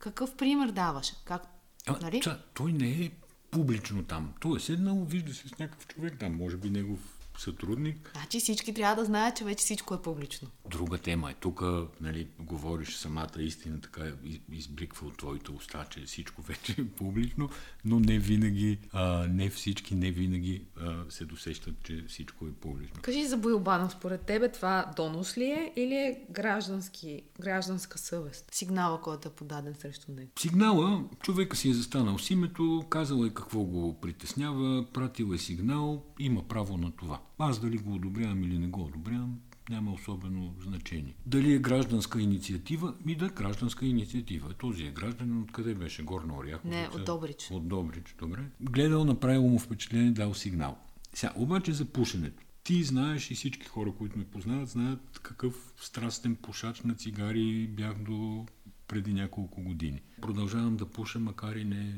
какъв 0.05 0.37
пример 0.37 0.71
даваш? 0.71 1.13
Как, 1.25 1.43
а, 1.87 1.99
нали? 2.03 2.21
Ча, 2.21 2.39
той 2.55 2.73
не 2.73 2.91
е 2.91 3.11
публично 3.51 4.05
там. 4.05 4.33
Той 4.41 4.57
е 4.57 4.61
седнал, 4.61 5.05
вижда 5.05 5.35
се 5.35 5.49
с 5.49 5.59
някакъв 5.59 5.87
човек 5.87 6.17
там, 6.21 6.37
може 6.37 6.57
би 6.57 6.71
негов 6.71 7.14
сътрудник. 7.39 8.11
Значи 8.15 8.41
всички 8.41 8.75
трябва 8.75 8.97
да 8.97 9.05
знаят, 9.05 9.37
че 9.37 9.45
вече 9.45 9.65
всичко 9.65 9.95
е 9.95 10.03
публично. 10.03 10.49
Друга 10.71 10.99
тема 10.99 11.31
е. 11.31 11.35
Тук 11.35 11.63
нали, 12.01 12.29
говориш 12.39 12.97
самата 12.97 13.31
истина, 13.39 13.81
така 13.81 14.13
избликва 14.53 15.07
от 15.07 15.17
твоите 15.17 15.51
уста, 15.51 15.87
че 15.91 16.05
всичко 16.05 16.43
вече 16.43 16.75
е 16.79 16.89
публично, 16.89 17.49
но 17.85 18.01
не 18.01 18.19
винаги, 18.19 18.79
а, 18.93 19.27
не 19.27 19.51
всички, 19.51 19.95
не 19.95 20.11
винаги 20.11 20.63
а, 20.81 21.05
се 21.11 21.25
досещат, 21.25 21.75
че 21.85 22.05
всичко 22.09 22.47
е 22.47 22.53
публично. 22.53 22.97
Кажи 23.03 23.27
за 23.27 23.37
Бойлбанов, 23.37 23.93
според 23.93 24.21
тебе 24.21 24.53
това 24.53 24.93
донос 24.97 25.39
ли 25.39 25.45
е 25.45 25.73
или 25.77 25.95
е 25.95 26.21
граждански, 26.31 27.23
гражданска 27.41 27.99
съвест? 27.99 28.49
Сигнала, 28.53 29.01
който 29.01 29.29
е 29.29 29.33
подаден 29.33 29.75
срещу 29.75 30.13
него. 30.13 30.31
Сигнала, 30.39 31.05
човека 31.21 31.57
си 31.57 31.71
е 31.71 31.75
застанал 31.75 32.19
с 32.19 32.31
името, 32.31 32.85
казал 32.91 33.25
е 33.25 33.35
какво 33.35 33.61
го 33.61 34.01
притеснява, 34.01 34.87
пратил 34.93 35.33
е 35.35 35.39
сигнал, 35.39 36.05
има 36.19 36.49
право 36.49 36.77
на 36.77 36.93
това. 36.97 37.21
Аз 37.39 37.61
дали 37.61 37.79
го 37.79 37.95
одобрявам 37.95 38.45
или 38.45 38.59
не 38.59 38.67
го 38.67 38.85
одобрявам, 38.85 39.41
няма 39.71 39.93
особено 39.93 40.55
значение. 40.61 41.15
Дали 41.27 41.53
е 41.55 41.59
гражданска 41.59 42.21
инициатива? 42.21 42.95
Ми 43.05 43.15
да, 43.15 43.29
гражданска 43.29 43.87
инициатива. 43.87 44.55
Този 44.55 44.85
е 44.85 44.91
гражданин, 44.91 45.43
откъде 45.43 45.75
беше? 45.75 46.03
Горна 46.03 46.37
Оряховица? 46.37 46.79
Не, 46.79 46.89
от 46.89 47.05
Добрич. 47.05 47.49
От 47.51 47.69
Добрич, 47.69 48.15
добре. 48.19 48.41
Гледал, 48.61 49.05
направило 49.05 49.49
му 49.49 49.59
впечатление, 49.59 50.11
дал 50.11 50.35
сигнал. 50.35 50.79
Сега, 51.15 51.33
обаче 51.37 51.73
за 51.73 51.85
пушенето. 51.85 52.43
Ти 52.65 52.83
знаеш 52.83 53.31
и 53.31 53.35
всички 53.35 53.67
хора, 53.67 53.93
които 53.99 54.19
ме 54.19 54.25
познават, 54.25 54.69
знаят 54.69 55.21
какъв 55.23 55.73
страстен 55.77 56.37
пушач 56.37 56.81
на 56.81 56.95
цигари 56.95 57.67
бях 57.67 57.95
до 57.99 58.47
преди 58.89 59.15
няколко 59.15 59.63
години. 59.63 60.03
Продължавам 60.21 60.77
да 60.77 60.87
пуша, 60.87 61.19
макар 61.19 61.57
и 61.57 61.65
не 61.65 61.95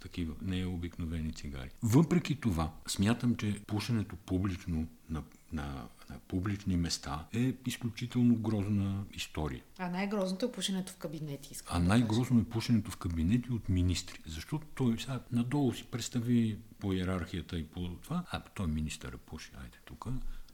такива, 0.00 0.34
не 0.42 0.60
е 0.60 0.66
обикновени 0.66 1.32
цигари. 1.32 1.70
Въпреки 1.82 2.40
това, 2.40 2.72
смятам, 2.88 3.36
че 3.36 3.60
пушенето 3.66 4.16
публично 4.16 4.86
на, 5.10 5.22
на, 5.52 5.88
на 6.10 6.18
публични 6.28 6.76
места 6.76 7.26
е 7.32 7.54
изключително 7.66 8.36
грозна 8.36 9.04
история. 9.14 9.62
А 9.78 9.88
най-грозното 9.88 10.46
е 10.46 10.52
пушенето 10.52 10.92
в 10.92 10.96
кабинети. 10.96 11.56
А 11.68 11.78
най-грозно 11.78 12.40
е 12.40 12.44
пушенето 12.44 12.90
в 12.90 12.96
кабинети 12.96 13.52
от 13.52 13.68
министри. 13.68 14.18
Защото 14.26 14.66
той 14.74 14.98
сега 14.98 15.20
надолу 15.32 15.72
си 15.72 15.84
представи 15.84 16.58
по 16.78 16.92
иерархията 16.92 17.58
и 17.58 17.66
по 17.66 17.88
това, 17.88 18.24
а 18.30 18.40
той 18.40 18.66
министъра 18.66 19.18
пуши, 19.18 19.50
айде 19.62 19.78
тук. 19.84 20.06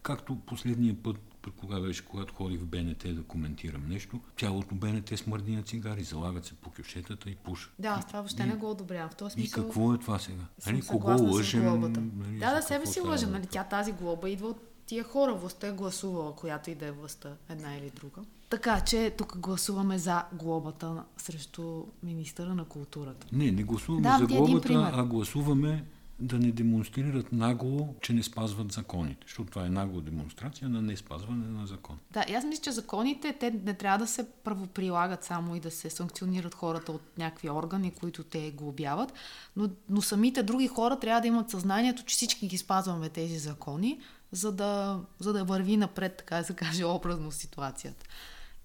Както 0.06 0.36
последния 0.36 1.02
път 1.02 1.16
кога 1.56 1.80
беше, 1.80 2.04
когато 2.04 2.34
ходих 2.34 2.60
в 2.60 2.66
БНТ 2.66 3.14
да 3.14 3.22
коментирам 3.22 3.88
нещо, 3.88 4.20
цялото 4.38 4.74
БНТ 4.74 5.18
смърди 5.18 5.56
на 5.56 5.62
цигари, 5.62 6.02
залагат 6.02 6.44
се 6.44 6.54
по 6.54 6.70
кюшетата 6.70 7.30
и 7.30 7.34
пуша. 7.34 7.70
Да, 7.78 8.02
това 8.06 8.20
въобще 8.20 8.42
и, 8.42 8.46
не 8.46 8.54
го 8.54 8.70
одобрявам. 8.70 9.10
В 9.10 9.14
този 9.14 9.32
смисъл... 9.32 9.62
И 9.62 9.64
какво 9.64 9.94
е 9.94 9.98
това 9.98 10.18
сега? 10.18 10.42
Нали, 10.66 10.82
кого 10.82 11.22
лъжем? 11.22 11.80
Нали, 12.16 12.38
да, 12.38 12.54
да, 12.54 12.62
себе 12.62 12.86
си 12.86 13.00
лъжем. 13.00 13.32
Нали, 13.32 13.46
тя 13.46 13.64
тази 13.64 13.92
глоба 13.92 14.30
идва 14.30 14.48
от 14.48 14.56
тия 14.86 15.04
хора. 15.04 15.34
Властта 15.34 15.66
е 15.66 15.72
гласувала, 15.72 16.36
която 16.36 16.70
и 16.70 16.74
да 16.74 16.86
е 16.86 16.92
властта, 16.92 17.32
една 17.48 17.76
или 17.76 17.90
друга. 17.90 18.20
Така 18.48 18.80
че 18.80 19.14
тук 19.18 19.38
гласуваме 19.38 19.98
за 19.98 20.24
глобата 20.32 21.04
срещу 21.16 21.84
министъра 22.02 22.54
на 22.54 22.64
културата. 22.64 23.26
Не, 23.32 23.50
не 23.50 23.62
гласуваме 23.62 24.02
да, 24.02 24.18
за 24.18 24.26
глобата, 24.26 24.90
а 24.94 25.04
гласуваме 25.04 25.84
да 26.18 26.38
не 26.38 26.52
демонстрират 26.52 27.32
нагло, 27.32 27.94
че 28.00 28.12
не 28.12 28.22
спазват 28.22 28.72
законите. 28.72 29.20
Защото 29.26 29.50
това 29.50 29.66
е 29.66 29.70
нагла 29.70 30.00
демонстрация 30.00 30.68
на 30.68 30.82
не 30.82 30.96
спазване 30.96 31.46
на 31.46 31.66
закон. 31.66 31.98
Да, 32.10 32.24
аз 32.34 32.44
мисля, 32.44 32.62
че 32.62 32.72
законите 32.72 33.36
те 33.40 33.50
не 33.50 33.74
трябва 33.74 33.98
да 33.98 34.06
се 34.06 34.26
правоприлагат 34.44 35.24
само 35.24 35.56
и 35.56 35.60
да 35.60 35.70
се 35.70 35.90
санкционират 35.90 36.54
хората 36.54 36.92
от 36.92 37.02
някакви 37.18 37.50
органи, 37.50 37.90
които 37.90 38.24
те 38.24 38.50
глобяват, 38.50 39.12
но, 39.56 39.68
но 39.88 40.02
самите 40.02 40.42
други 40.42 40.66
хора 40.66 40.98
трябва 40.98 41.20
да 41.20 41.28
имат 41.28 41.50
съзнанието, 41.50 42.04
че 42.04 42.16
всички 42.16 42.48
ги 42.48 42.58
спазваме 42.58 43.08
тези 43.08 43.38
закони, 43.38 44.00
за 44.32 44.52
да, 44.52 45.00
за 45.18 45.32
да 45.32 45.44
върви 45.44 45.76
напред, 45.76 46.16
така 46.16 46.36
да 46.36 46.44
се 46.44 46.54
каже, 46.54 46.84
образно 46.84 47.32
ситуацията 47.32 48.06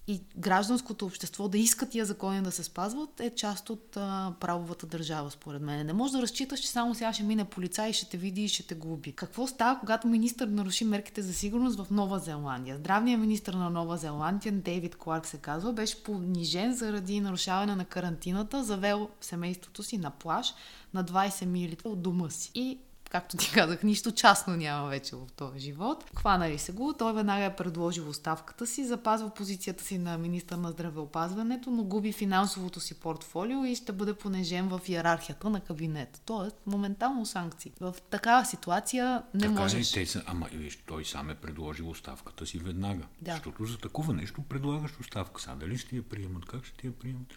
и 0.06 0.20
гражданското 0.36 1.06
общество 1.06 1.48
да 1.48 1.58
иска 1.58 1.88
тия 1.88 2.04
закони 2.04 2.42
да 2.42 2.50
се 2.50 2.64
спазват 2.64 3.20
е 3.20 3.30
част 3.30 3.70
от 3.70 3.96
а, 3.96 4.34
правовата 4.40 4.86
държава, 4.86 5.30
според 5.30 5.62
мен. 5.62 5.86
Не 5.86 5.92
може 5.92 6.12
да 6.12 6.22
разчиташ, 6.22 6.60
че 6.60 6.68
само 6.68 6.94
сега 6.94 7.12
ще 7.12 7.22
мине 7.22 7.44
полицай 7.44 7.90
и 7.90 7.92
ще 7.92 8.08
те 8.08 8.16
види 8.16 8.44
и 8.44 8.48
ще 8.48 8.66
те 8.66 8.74
глоби. 8.74 9.12
Какво 9.12 9.46
става, 9.46 9.80
когато 9.80 10.08
министър 10.08 10.48
наруши 10.48 10.84
мерките 10.84 11.22
за 11.22 11.34
сигурност 11.34 11.78
в 11.78 11.90
Нова 11.90 12.18
Зеландия? 12.18 12.76
Здравният 12.76 13.20
министр 13.20 13.56
на 13.56 13.70
Нова 13.70 13.96
Зеландия, 13.96 14.52
Дейвид 14.52 14.96
Кларк 14.96 15.26
се 15.26 15.38
казва, 15.38 15.72
беше 15.72 16.02
понижен 16.02 16.74
заради 16.74 17.20
нарушаване 17.20 17.76
на 17.76 17.84
карантината, 17.84 18.64
завел 18.64 19.08
семейството 19.20 19.82
си 19.82 19.98
на 19.98 20.10
плаж 20.10 20.54
на 20.94 21.04
20 21.04 21.44
мили 21.44 21.76
от 21.84 22.02
дома 22.02 22.30
си. 22.30 22.50
И 22.54 22.78
както 23.12 23.36
ти 23.36 23.52
казах, 23.54 23.82
нищо 23.82 24.12
частно 24.12 24.56
няма 24.56 24.88
вече 24.88 25.16
в 25.16 25.26
този 25.36 25.58
живот. 25.58 26.04
Хванали 26.16 26.58
се 26.58 26.72
го, 26.72 26.94
той 26.98 27.12
веднага 27.12 27.44
е 27.44 27.56
предложил 27.56 28.08
оставката 28.08 28.66
си, 28.66 28.84
запазва 28.84 29.34
позицията 29.34 29.84
си 29.84 29.98
на 29.98 30.18
министър 30.18 30.56
на 30.56 30.70
здравеопазването, 30.70 31.70
но 31.70 31.84
губи 31.84 32.12
финансовото 32.12 32.80
си 32.80 32.94
портфолио 32.94 33.64
и 33.64 33.76
ще 33.76 33.92
бъде 33.92 34.14
понежен 34.14 34.68
в 34.68 34.80
иерархията 34.88 35.50
на 35.50 35.60
кабинет. 35.60 36.22
Тоест, 36.26 36.56
моментално 36.66 37.26
санкции. 37.26 37.72
В 37.80 37.94
такава 38.10 38.44
ситуация 38.44 39.22
не 39.34 39.40
така 39.40 39.52
можеш... 39.52 39.92
Те 39.92 40.06
са, 40.06 40.22
ама 40.26 40.48
виж, 40.52 40.78
той 40.86 41.04
сам 41.04 41.30
е 41.30 41.34
предложил 41.34 41.90
оставката 41.90 42.46
си 42.46 42.58
веднага. 42.58 43.04
Да. 43.20 43.32
Защото 43.32 43.64
за 43.64 43.78
такова 43.78 44.14
нещо 44.14 44.42
предлагаш 44.42 45.00
оставка. 45.00 45.40
Сега 45.40 45.54
дали 45.54 45.78
ще 45.78 45.96
я 45.96 46.02
приемат, 46.02 46.44
как 46.44 46.64
ще 46.64 46.86
я 46.86 46.92
приемат? 46.92 47.28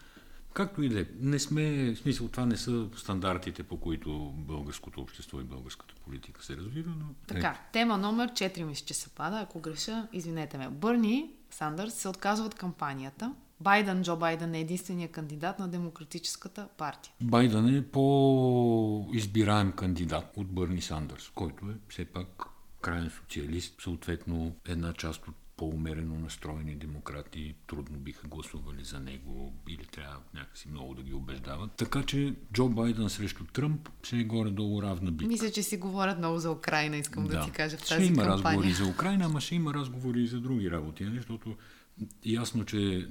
Както 0.56 0.82
и 0.82 0.88
да 0.88 1.00
е. 1.00 1.04
Не 1.20 1.38
сме, 1.38 1.94
в 1.94 1.98
смисъл, 1.98 2.28
това 2.28 2.46
не 2.46 2.56
са 2.56 2.88
стандартите, 2.96 3.62
по 3.62 3.76
които 3.80 4.32
българското 4.36 5.00
общество 5.00 5.40
и 5.40 5.44
българската 5.44 5.94
политика 6.04 6.44
се 6.44 6.56
развива, 6.56 6.92
но... 6.98 7.04
Така, 7.26 7.48
е. 7.48 7.72
тема 7.72 7.98
номер 7.98 8.28
4 8.28 8.62
мисля, 8.62 8.86
че 8.86 8.94
се 8.94 9.08
пада, 9.08 9.40
ако 9.40 9.60
греша, 9.60 10.08
извинете 10.12 10.58
ме. 10.58 10.68
Бърни 10.68 11.30
Сандърс 11.50 11.94
се 11.94 12.08
отказва 12.08 12.46
от 12.46 12.54
кампанията. 12.54 13.34
Байден, 13.60 14.02
Джо 14.02 14.16
Байден 14.16 14.54
е 14.54 14.60
единствения 14.60 15.08
кандидат 15.08 15.58
на 15.58 15.68
Демократическата 15.68 16.68
партия. 16.78 17.12
Байден 17.20 17.76
е 17.76 17.82
по-избираем 17.82 19.72
кандидат 19.72 20.24
от 20.36 20.46
Бърни 20.46 20.82
Сандърс, 20.82 21.30
който 21.34 21.66
е 21.66 21.74
все 21.88 22.04
пак 22.04 22.46
крайен 22.80 23.10
социалист, 23.10 23.82
съответно 23.82 24.56
една 24.68 24.92
част 24.92 25.28
от 25.28 25.34
по-умерено 25.56 26.18
настроени 26.18 26.74
демократи 26.74 27.54
трудно 27.66 27.98
биха 27.98 28.28
гласували 28.28 28.84
за 28.84 29.00
него 29.00 29.52
или 29.68 29.86
трябва 29.86 30.18
някакси 30.34 30.68
много 30.68 30.94
да 30.94 31.02
ги 31.02 31.12
убеждават. 31.12 31.72
Така 31.72 32.02
че 32.02 32.34
Джо 32.52 32.68
Байден 32.68 33.10
срещу 33.10 33.44
Тръмп 33.44 33.88
се 34.02 34.18
е 34.18 34.24
горе-долу 34.24 34.82
равна 34.82 35.10
битка. 35.10 35.28
Мисля, 35.28 35.50
че 35.50 35.62
си 35.62 35.76
говорят 35.76 36.18
много 36.18 36.38
за 36.38 36.50
Украина, 36.50 36.96
искам 36.96 37.26
да, 37.26 37.38
да 37.38 37.44
ти 37.44 37.50
кажа 37.50 37.76
в 37.76 37.80
тази 37.80 38.04
ще 38.04 38.12
има 38.12 38.22
кампания. 38.22 38.44
разговори 38.44 38.72
за 38.72 38.86
Украина, 38.90 39.24
ама 39.24 39.40
ще 39.40 39.54
има 39.54 39.74
разговори 39.74 40.22
и 40.22 40.26
за 40.26 40.40
други 40.40 40.70
работи, 40.70 41.04
нали? 41.04 41.16
защото 41.16 41.56
ясно, 42.24 42.64
че 42.64 43.08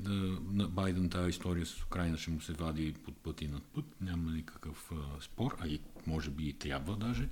на 0.51 0.67
Байден 0.67 1.09
тази 1.09 1.29
история 1.29 1.65
с 1.65 1.83
Украина 1.83 2.17
ще 2.17 2.31
му 2.31 2.41
се 2.41 2.53
вади 2.53 2.93
под 2.93 3.17
път 3.17 3.41
и 3.41 3.47
над 3.47 3.63
път, 3.63 3.85
няма 4.01 4.31
никакъв 4.31 4.91
а, 4.91 5.21
спор, 5.21 5.55
а 5.59 5.67
и 5.67 5.79
може 6.07 6.29
би 6.29 6.47
и 6.47 6.53
трябва 6.53 6.95
даже 6.95 7.29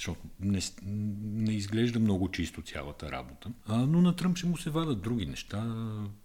защото 0.00 0.20
не, 0.40 0.60
не 1.22 1.52
изглежда 1.52 1.98
много 1.98 2.30
чисто 2.30 2.62
цялата 2.62 3.12
работа. 3.12 3.50
А, 3.66 3.76
но 3.76 4.00
на 4.00 4.16
Тръмп 4.16 4.36
ще 4.36 4.46
му 4.46 4.56
се 4.56 4.70
вадат 4.70 5.02
други 5.02 5.26
неща, 5.26 5.74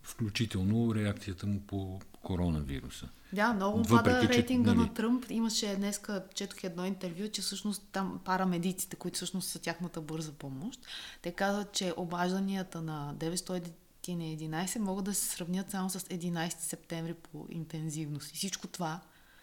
включително 0.03 0.95
реакцията 0.95 1.47
му 1.47 1.59
по 1.59 1.99
коронавируса. 2.21 3.09
Да, 3.33 3.53
много 3.53 3.77
Въпреки, 3.77 4.03
пада 4.03 4.29
рейтинга 4.29 4.71
че, 4.71 4.77
нали... 4.77 4.87
на 4.87 4.93
Тръмп. 4.93 5.25
Имаше 5.29 5.75
днеска, 5.75 6.23
четох 6.35 6.63
едно 6.63 6.85
интервю, 6.85 7.27
че 7.27 7.41
всъщност 7.41 7.89
там 7.91 8.19
парамедиците, 8.25 8.95
които 8.95 9.15
всъщност 9.15 9.49
са 9.49 9.59
тяхната 9.59 10.01
бърза 10.01 10.31
помощ, 10.31 10.79
те 11.21 11.31
казват, 11.31 11.71
че 11.71 11.93
обажданията 11.97 12.81
на 12.81 13.15
911 13.17 13.71
11 14.07 14.79
могат 14.79 15.05
да 15.05 15.13
се 15.13 15.25
сравнят 15.25 15.71
само 15.71 15.89
с 15.89 15.99
11 15.99 16.49
септември 16.59 17.13
по 17.13 17.45
интензивност. 17.49 18.31
И 18.31 18.35
всичко 18.35 18.67
това... 18.67 18.99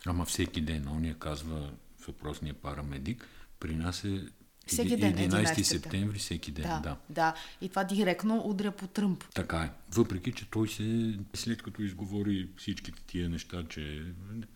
Ама 0.07 0.25
всеки 0.25 0.61
ден, 0.61 0.89
он 0.89 1.05
я 1.05 1.15
казва 1.15 1.71
въпросния 2.07 2.55
парамедик, 2.55 3.29
при 3.63 3.77
нас 3.77 4.05
е 4.05 4.25
всеки 4.67 4.97
ден, 4.97 5.15
11 5.15 5.63
септември, 5.63 6.19
всеки 6.19 6.51
ден, 6.51 6.65
да, 6.65 6.81
да. 6.81 6.97
Да, 7.09 7.35
и 7.61 7.69
това 7.69 7.85
директно 7.85 8.43
удря 8.45 8.73
по 8.73 8.87
Тръмп. 8.87 9.25
Така 9.35 9.59
е. 9.59 9.71
Въпреки, 9.95 10.33
че 10.33 10.51
той 10.51 10.69
се, 10.69 11.19
след 11.35 11.63
като 11.63 11.83
изговори 11.83 12.49
всичките 12.57 13.03
тия 13.07 13.29
неща, 13.29 13.65
че 13.69 14.05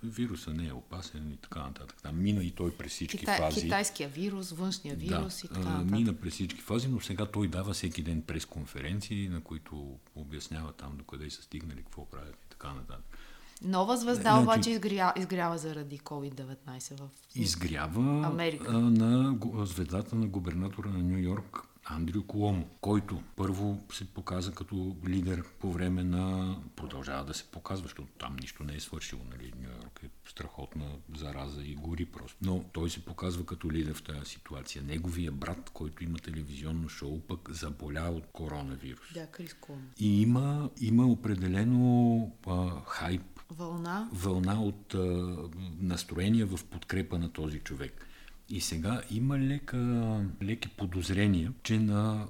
вируса 0.03 0.51
не 0.51 0.69
е 0.69 0.73
опасен 0.73 1.33
и 1.33 1.37
така 1.37 1.61
нататък, 1.61 1.97
там 2.03 2.23
мина 2.23 2.45
и 2.45 2.51
той 2.51 2.77
през 2.77 2.93
всички 2.93 3.19
Китай, 3.19 3.39
фази. 3.39 3.61
Китайския 3.61 4.09
вирус, 4.09 4.51
външния 4.51 4.97
вирус 4.97 5.41
да, 5.41 5.47
и 5.47 5.49
така 5.49 5.69
нататък. 5.69 5.91
Мина 5.91 6.15
през 6.15 6.33
всички 6.33 6.61
фази, 6.61 6.89
но 6.89 7.01
сега 7.01 7.27
той 7.27 7.49
дава 7.49 7.73
всеки 7.73 8.03
ден 8.03 8.23
пресконференции, 8.23 9.29
на 9.29 9.41
които 9.41 9.99
обяснява 10.15 10.73
там 10.73 10.97
докъде 10.97 11.31
са 11.31 11.43
стигнали, 11.43 11.83
какво 11.83 12.11
правят 12.11 12.37
и 12.47 12.49
така 12.51 12.73
нататък. 12.73 13.19
Нова 13.63 13.97
звезда 13.97 14.23
значи, 14.31 14.43
обаче 14.43 14.71
изгря, 14.71 15.13
изгрява 15.17 15.59
заради 15.59 15.99
COVID-19 15.99 16.97
в 16.97 17.09
изгрява 17.35 18.27
Америка. 18.27 18.73
на 18.73 19.39
звездата 19.67 20.17
на 20.17 20.27
губернатора 20.27 20.89
на 20.89 20.99
Нью 20.99 21.19
Йорк 21.23 21.63
Андрю 21.89 22.23
Коломо, 22.23 22.69
който 22.81 23.23
първо 23.37 23.83
се 23.93 24.05
показа 24.05 24.53
като 24.53 24.97
лидер 25.07 25.45
по 25.59 25.73
време 25.73 26.05
на... 26.05 26.57
Продължава 26.77 27.25
да 27.25 27.35
се 27.35 27.45
показва, 27.45 27.83
защото 27.83 28.09
там 28.19 28.37
нищо 28.41 28.65
не 28.65 28.75
е 28.75 28.81
свършило. 28.81 29.23
Нали? 29.31 29.53
Нью 29.61 29.71
Йорк 29.71 30.01
е 30.05 30.29
страхотна 30.29 30.87
зараза 31.15 31.63
и 31.63 31.75
гори 31.75 32.07
просто. 32.07 32.37
Но 32.43 32.65
той 32.73 32.91
се 32.91 33.05
показва 33.05 33.47
като 33.47 33.73
лидер 33.73 33.95
в 33.95 34.03
тази 34.03 34.31
ситуация. 34.31 34.83
Неговия 34.83 35.33
брат, 35.33 35.71
който 35.71 36.05
има 36.05 36.19
телевизионно 36.19 36.89
шоу, 36.89 37.21
пък 37.21 37.51
заболя 37.51 38.11
от 38.11 38.27
коронавирус. 38.27 39.13
Да, 39.15 39.27
Крис 39.27 39.55
Коломо. 39.55 39.87
И 39.99 40.23
има, 40.23 40.71
има 40.81 41.07
определено 41.07 42.33
а, 42.47 42.71
хайп 42.87 43.23
вълна, 43.51 44.09
вълна 44.13 44.63
от 44.63 44.95
а, 44.95 45.37
настроения 45.81 46.47
в 46.47 46.65
подкрепа 46.65 47.19
на 47.19 47.33
този 47.33 47.61
човек. 47.61 48.07
И 48.49 48.61
сега 48.61 49.03
има 49.11 49.39
лека, 49.39 50.25
леки 50.43 50.69
подозрения, 50.69 51.53
че 51.63 51.79
на, 51.79 52.27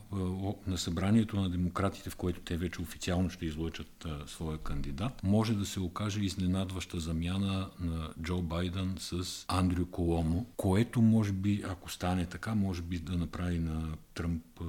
на 0.66 0.78
събранието 0.78 1.40
на 1.40 1.50
демократите, 1.50 2.10
в 2.10 2.16
което 2.16 2.40
те 2.40 2.56
вече 2.56 2.82
официално 2.82 3.30
ще 3.30 3.46
излъчат 3.46 4.04
а, 4.04 4.28
своя 4.28 4.58
кандидат, 4.58 5.22
може 5.22 5.54
да 5.54 5.66
се 5.66 5.80
окаже 5.80 6.20
изненадваща 6.20 7.00
замяна 7.00 7.70
на 7.80 8.10
Джо 8.22 8.42
Байден 8.42 8.94
с 8.98 9.44
Андрю 9.48 9.86
Коломо, 9.86 10.46
което 10.56 11.02
може 11.02 11.32
би, 11.32 11.62
ако 11.68 11.90
стане 11.90 12.26
така, 12.26 12.54
може 12.54 12.82
би 12.82 12.98
да 12.98 13.16
направи 13.16 13.58
на 13.58 13.96
Тръмп 14.14 14.42
а, 14.60 14.64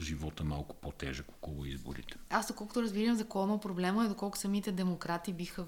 живота 0.00 0.44
малко 0.44 0.76
по-тежък 0.76 1.26
около 1.30 1.64
изборите. 1.64 2.16
Аз, 2.30 2.48
доколкото 2.48 2.82
разбирам 2.82 3.16
за 3.16 3.24
Коломо, 3.24 3.60
проблема 3.60 4.04
е 4.04 4.08
доколко 4.08 4.38
самите 4.38 4.72
демократи 4.72 5.32
биха 5.32 5.64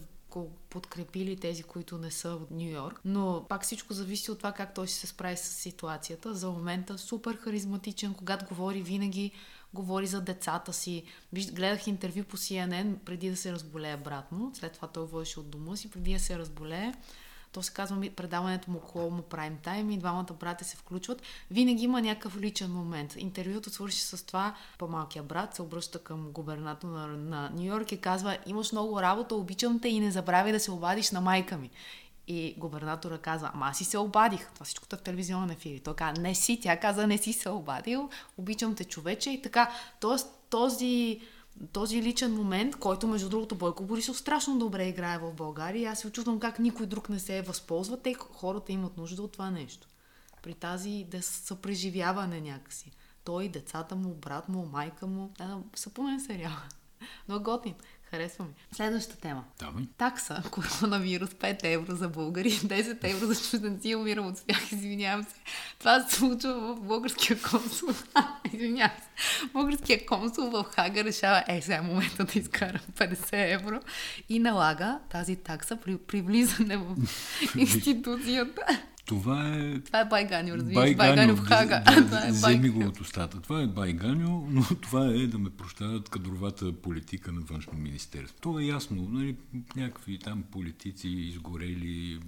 подкрепили 0.71 1.37
тези, 1.37 1.63
които 1.63 1.99
не 1.99 2.11
са 2.11 2.29
от 2.29 2.51
Нью 2.51 2.71
Йорк. 2.71 3.01
Но 3.05 3.47
пак 3.49 3.63
всичко 3.63 3.93
зависи 3.93 4.31
от 4.31 4.39
това 4.39 4.53
как 4.53 4.75
той 4.75 4.87
ще 4.87 4.97
се 4.97 5.07
справи 5.07 5.37
с 5.37 5.41
ситуацията. 5.41 6.35
За 6.35 6.51
момента 6.51 6.99
супер 6.99 7.37
харизматичен, 7.37 8.15
когато 8.15 8.47
говори 8.47 8.83
винаги 8.83 9.33
говори 9.75 10.07
за 10.07 10.21
децата 10.21 10.73
си. 10.73 11.03
Виж, 11.33 11.53
гледах 11.53 11.87
интервю 11.87 12.25
по 12.25 12.37
CNN 12.37 12.99
преди 12.99 13.31
да 13.31 13.37
се 13.37 13.53
разболее 13.53 13.97
брат 13.97 14.33
му. 14.33 14.51
След 14.55 14.73
това 14.73 14.89
той 14.89 15.07
водеше 15.07 15.41
от 15.41 15.51
дома 15.51 15.77
си, 15.77 15.91
преди 15.91 16.13
да 16.13 16.21
се 16.21 16.39
разболее. 16.39 16.93
То 17.55 17.63
се 17.63 17.73
казва 17.73 18.11
предаването 18.17 18.71
му 18.71 19.11
му 19.11 19.23
прайм 19.23 19.59
тайм 19.63 19.91
и 19.91 19.99
двамата 19.99 20.27
брата 20.41 20.65
се 20.65 20.77
включват. 20.77 21.23
Винаги 21.51 21.85
има 21.85 22.03
някакъв 22.03 22.37
личен 22.37 22.73
момент. 22.73 23.17
Интервюто 23.17 23.71
свърши 23.71 24.01
с 24.01 24.27
това. 24.27 24.55
По-малкия 24.79 25.23
брат 25.23 25.55
се 25.55 25.63
обръща 25.63 25.99
към 25.99 26.31
губернатор 26.33 26.89
на, 26.89 27.07
на 27.07 27.51
Нью 27.51 27.65
Йорк 27.65 27.93
и 27.93 28.01
казва 28.01 28.39
имаш 28.47 28.73
много 28.73 29.03
работа, 29.03 29.35
обичам 29.35 29.81
те 29.81 29.89
и 29.89 30.01
не 30.01 30.11
забравяй 30.11 30.53
да 30.53 30.61
се 30.61 30.71
обадиш 30.71 31.11
на 31.11 31.21
майка 31.21 31.57
ми. 31.57 31.71
И 32.27 32.55
губернатора 32.59 33.19
каза, 33.19 33.51
ама 33.55 33.67
аз 33.67 33.79
си 33.79 33.85
се 33.85 33.99
обадих. 33.99 34.51
Това 34.55 34.65
всичкото 34.65 34.97
е 34.97 34.99
в 34.99 35.03
телевизионен 35.03 35.51
ефир. 35.51 35.81
Той 35.85 35.95
каза, 35.95 36.21
не 36.21 36.35
си. 36.35 36.61
Тя 36.63 36.81
каза, 36.81 37.07
не 37.07 37.19
си 37.19 37.33
се 37.33 37.49
обадил. 37.49 38.11
Обичам 38.39 38.75
те 38.75 38.85
човече. 38.85 39.31
И 39.31 39.43
така. 39.43 39.71
Тоест, 40.01 40.29
този, 40.51 41.21
този 41.73 42.03
личен 42.03 42.35
момент, 42.35 42.77
който 42.77 43.09
между 43.09 43.29
другото 43.29 43.55
Бойко 43.55 43.85
Борисов 43.85 44.19
страшно 44.19 44.59
добре 44.59 44.89
играе 44.89 45.19
в 45.19 45.35
България. 45.35 45.91
Аз 45.91 45.99
се 45.99 46.07
очудвам 46.07 46.41
как 46.41 46.59
никой 46.59 46.87
друг 46.87 47.09
не 47.09 47.19
се 47.19 47.43
възползва. 47.43 47.97
Те 47.97 48.15
хората 48.15 48.73
имат 48.73 48.97
нужда 48.97 49.23
от 49.23 49.33
това 49.33 49.51
нещо. 49.51 49.89
При 50.43 50.55
тази 50.55 51.07
да 51.11 51.23
съпреживяване 51.23 52.41
някакси. 52.41 52.93
Той, 53.25 53.49
децата 53.49 53.97
му, 53.97 54.15
брат 54.15 54.49
му, 54.49 54.67
майка 54.67 55.07
му. 55.07 55.33
Да, 55.39 55.59
съпълнен 55.75 56.21
сериал. 56.21 56.53
Но 57.29 57.41
готин. 57.41 57.75
Харесва 58.15 58.45
ми. 58.45 58.51
Следващата 58.73 59.21
тема. 59.21 59.45
Давай. 59.59 59.85
Такса, 59.99 60.43
коронавирус, 60.51 61.31
5 61.31 61.61
евро 61.65 61.97
за 61.97 62.09
българи, 62.09 62.51
10 62.51 62.99
евро 63.03 63.27
за 63.27 63.51
чужденци, 63.51 63.95
умирам 63.95 64.27
от 64.27 64.39
смях, 64.39 64.73
извинявам 64.73 65.25
се. 65.25 65.35
Това 65.79 66.01
се 66.01 66.17
случва 66.17 66.55
в 66.55 66.81
българския 66.81 67.43
консул. 67.43 67.89
извинявам 68.53 68.97
се. 68.99 69.47
Българския 69.53 70.07
консул 70.07 70.51
в 70.51 70.65
Хага 70.65 71.05
решава, 71.05 71.45
е, 71.49 71.63
сега 71.63 71.77
е 71.77 71.81
момента 71.81 72.25
да 72.25 72.39
изкарам 72.39 72.81
50 72.95 73.55
евро 73.55 73.81
и 74.29 74.39
налага 74.39 74.99
тази 75.11 75.37
такса 75.37 75.77
при, 75.77 75.99
при 75.99 76.21
влизане 76.21 76.77
в 76.77 76.97
институцията. 77.59 78.63
Това 79.05 79.57
е... 79.57 79.81
Това 79.81 80.01
е 80.01 80.05
Байганю, 80.05 80.57
разбираш. 80.57 80.97
Байганю 80.97 81.37
в 81.37 81.41
Хага. 81.41 81.83
Да, 81.87 82.05
това 82.07 82.27
е 82.27 82.31
вземи 82.31 82.69
го 82.69 82.81
от 82.81 83.01
устата. 83.01 83.41
Това 83.41 83.63
е 83.63 83.67
Байганю, 83.67 84.47
но 84.51 84.63
това 84.83 85.07
е 85.07 85.27
да 85.27 85.39
ме 85.39 85.51
прощават 85.51 86.09
кадровата 86.09 86.73
политика 86.73 87.33
на 87.33 87.41
външно 87.41 87.79
министерство. 87.79 88.41
То 88.41 88.59
е 88.59 88.65
ясно. 88.65 89.09
Нали, 89.11 89.37
някакви 89.77 90.19
там 90.19 90.43
политици 90.51 91.09
изгорели, 91.09 92.21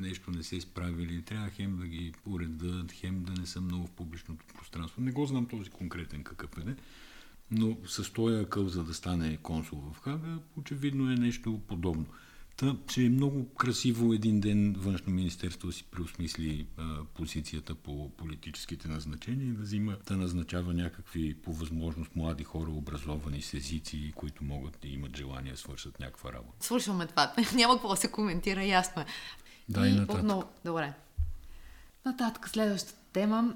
нещо 0.00 0.30
не 0.30 0.42
се 0.42 0.56
изправили, 0.56 1.22
трябва 1.22 1.50
хем 1.50 1.76
да 1.76 1.86
ги 1.86 2.12
уредат, 2.26 2.92
хем 2.92 3.22
да 3.22 3.40
не 3.40 3.46
са 3.46 3.60
много 3.60 3.86
в 3.86 3.90
публичното 3.90 4.44
пространство. 4.58 5.02
Не 5.02 5.12
го 5.12 5.26
знам 5.26 5.46
този 5.46 5.70
конкретен 5.70 6.24
какъв 6.24 6.50
е, 6.58 6.74
но 7.50 7.76
с 7.86 8.12
този 8.12 8.36
акъл, 8.36 8.68
за 8.68 8.84
да 8.84 8.94
стане 8.94 9.36
консул 9.36 9.92
в 9.92 10.00
Хага, 10.00 10.38
очевидно 10.56 11.12
е 11.12 11.14
нещо 11.14 11.60
подобно. 11.68 12.06
Та, 12.56 12.76
че 12.86 13.04
е 13.04 13.08
много 13.08 13.54
красиво 13.54 14.12
един 14.12 14.40
ден 14.40 14.74
външно 14.78 15.12
министерство 15.12 15.72
си 15.72 15.84
преосмисли 15.84 16.66
а, 16.76 17.04
позицията 17.14 17.74
по 17.74 18.10
политическите 18.16 18.88
назначения 18.88 19.48
и 19.48 19.52
да 19.52 19.62
взима 19.62 19.96
да 20.06 20.16
назначава 20.16 20.74
някакви 20.74 21.34
по 21.34 21.52
възможност 21.52 22.16
млади 22.16 22.44
хора, 22.44 22.70
образовани 22.70 23.42
с 23.42 23.54
езици, 23.54 24.12
които 24.16 24.44
могат 24.44 24.78
да 24.82 24.88
имат 24.88 25.16
желание 25.16 25.52
да 25.52 25.58
свършат 25.58 26.00
някаква 26.00 26.32
работа. 26.32 26.66
Свършваме 26.66 27.06
това. 27.06 27.32
Няма 27.54 27.74
какво 27.74 27.88
да 27.88 27.96
се 27.96 28.10
коментира, 28.10 28.64
ясно 28.64 29.02
е. 29.02 29.06
Да, 29.68 29.86
и, 29.86 29.90
и 29.90 29.94
нататък. 29.94 30.22
Отново, 30.22 30.44
добре. 30.64 30.92
Нататък, 32.04 32.48
следващата 32.48 32.98
тема 33.12 33.54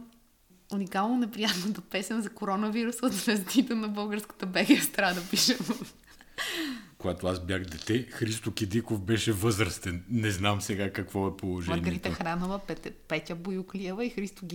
уникално 0.73 1.19
неприятната 1.19 1.81
песен 1.81 2.23
за 2.23 2.31
коронавируса 2.31 3.07
от 3.07 3.13
звездите 3.13 3.75
на 3.75 3.89
българската 3.89 4.47
БГ 4.47 4.83
страда 4.83 5.21
да 5.21 5.29
пишем 5.29 5.59
когато 6.99 7.27
аз 7.27 7.41
бях 7.41 7.63
дете, 7.63 8.03
Христо 8.11 8.53
Кидиков 8.53 9.01
беше 9.01 9.33
възрастен. 9.33 10.05
Не 10.09 10.31
знам 10.31 10.61
сега 10.61 10.93
какво 10.93 11.29
е 11.29 11.37
положението. 11.37 11.83
Маргарита 11.83 12.11
Хранова, 12.11 12.59
Петя, 12.59 12.91
Петя 13.09 13.35
Боюклиева 13.35 14.05
и 14.05 14.11
Христо 14.11 14.47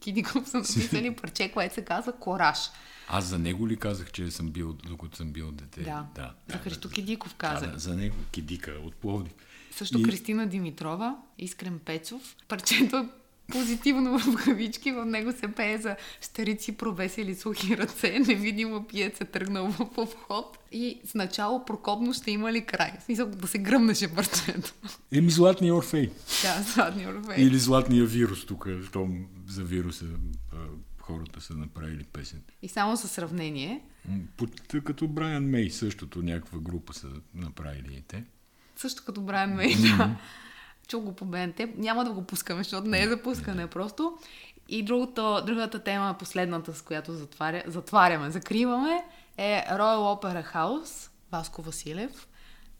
Кидиков 0.00 0.48
са 0.48 0.56
написали 0.56 1.16
парче, 1.22 1.52
което 1.52 1.74
се 1.74 1.84
казва 1.84 2.12
Кораж. 2.12 2.58
Аз 3.08 3.24
за 3.24 3.38
него 3.38 3.68
ли 3.68 3.76
казах, 3.76 4.12
че 4.12 4.30
съм 4.30 4.50
бил, 4.50 4.72
докато 4.72 5.16
съм 5.16 5.32
бил 5.32 5.52
дете? 5.52 5.82
Да, 5.82 6.06
да 6.14 6.34
за 6.48 6.58
Христо 6.58 6.88
да, 6.88 6.94
Кидиков 6.94 7.34
казах. 7.34 7.72
Да, 7.72 7.78
за 7.78 7.94
него 7.94 8.16
Кидика 8.32 8.70
от 8.70 8.94
Пловдив. 8.94 9.32
Също 9.70 9.98
и... 9.98 10.02
Кристина 10.02 10.46
Димитрова, 10.46 11.16
Искрен 11.38 11.78
Пецов. 11.78 12.36
Парчето 12.48 12.96
е 12.96 13.08
позитивно 13.48 14.18
в 14.18 14.44
кавички. 14.44 14.92
В 14.92 15.04
него 15.04 15.32
се 15.32 15.48
пее 15.48 15.78
за 15.78 15.96
старици 16.20 16.76
провесели 16.76 17.34
сухи 17.34 17.76
ръце, 17.76 18.18
невидимо 18.18 18.86
пиец 18.86 19.20
е 19.20 19.24
тръгнал 19.24 19.70
в 19.70 19.80
обход 19.80 20.58
и 20.72 21.00
с 21.04 21.14
начало 21.14 21.64
прокопно 21.64 22.14
ще 22.14 22.30
има 22.30 22.52
ли 22.52 22.64
край. 22.64 22.92
В 23.00 23.02
смисъл 23.02 23.26
да 23.26 23.46
се 23.48 23.58
гръмнеше 23.58 24.14
парчето. 24.14 24.74
Еми 25.12 25.30
златния 25.30 25.74
Орфей. 25.74 26.10
Да, 26.42 26.62
златния 26.62 27.08
Орфей. 27.08 27.44
Или 27.44 27.58
златния 27.58 28.06
вирус 28.06 28.46
тук, 28.46 28.68
щом 28.86 29.26
за 29.48 29.64
вируса 29.64 30.06
хората 31.02 31.40
са 31.40 31.54
направили 31.54 32.04
песен. 32.04 32.42
И 32.62 32.68
само 32.68 32.96
със 32.96 33.10
сравнение. 33.10 33.82
като 34.84 35.08
Брайан 35.08 35.44
Мей 35.44 35.70
същото, 35.70 36.22
някаква 36.22 36.58
група 36.58 36.94
са 36.94 37.08
направили 37.34 37.94
и 37.94 38.02
те. 38.02 38.24
Също 38.76 39.02
като 39.06 39.20
Брайан 39.20 39.54
Мей, 39.54 39.76
да 39.76 40.16
чул 40.92 41.00
го 41.00 41.12
по 41.12 41.24
БНТ. 41.24 41.60
Няма 41.76 42.04
да 42.04 42.12
го 42.12 42.22
пускаме, 42.22 42.60
защото 42.60 42.88
не 42.88 43.02
е 43.02 43.08
за 43.08 43.22
пускане 43.22 43.66
просто. 43.66 44.18
И 44.68 44.82
другото, 44.82 45.42
другата 45.46 45.78
тема, 45.78 46.16
последната, 46.18 46.74
с 46.74 46.82
която 46.82 47.12
затваря, 47.12 47.62
затваряме, 47.66 48.30
закриваме, 48.30 49.04
е 49.36 49.64
Royal 49.70 50.22
Opera 50.22 50.54
House, 50.54 51.10
Васко 51.32 51.62
Василев. 51.62 52.28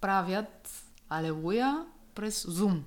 Правят 0.00 0.68
Алелуя 1.08 1.86
през 2.14 2.42
Zoom. 2.42 2.80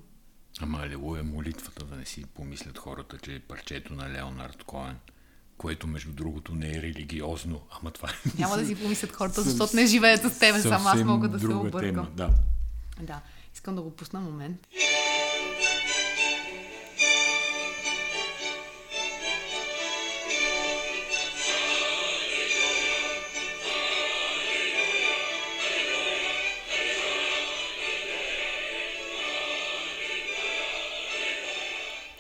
Ама 0.61 0.79
Алелуя 0.83 1.23
молитвата, 1.23 1.85
да 1.85 1.95
не 1.95 2.05
си 2.05 2.25
помислят 2.25 2.77
хората, 2.77 3.17
че 3.17 3.35
е 3.35 3.39
парчето 3.39 3.93
на 3.93 4.09
Леонард 4.09 4.63
Коен 4.63 4.95
което 5.57 5.87
между 5.87 6.11
другото 6.11 6.55
не 6.55 6.69
е 6.69 6.81
религиозно, 6.81 7.61
ама 7.71 7.91
това 7.91 8.09
е... 8.09 8.29
Няма 8.39 8.57
да 8.57 8.65
си 8.65 8.75
помислят 8.75 9.11
хората, 9.11 9.41
защото 9.41 9.75
не 9.75 9.85
живеят 9.85 10.21
с 10.21 10.39
тебе, 10.39 10.61
сам 10.61 10.87
аз 10.87 11.03
мога 11.03 11.27
да 11.27 11.39
се 11.39 11.47
объркам. 11.47 12.05
Тема, 12.05 12.07
да. 12.15 12.29
да. 13.01 13.21
Искам 13.55 13.75
да 13.75 13.81
го 13.81 13.95
пусна 13.95 14.19
момент. 14.19 14.67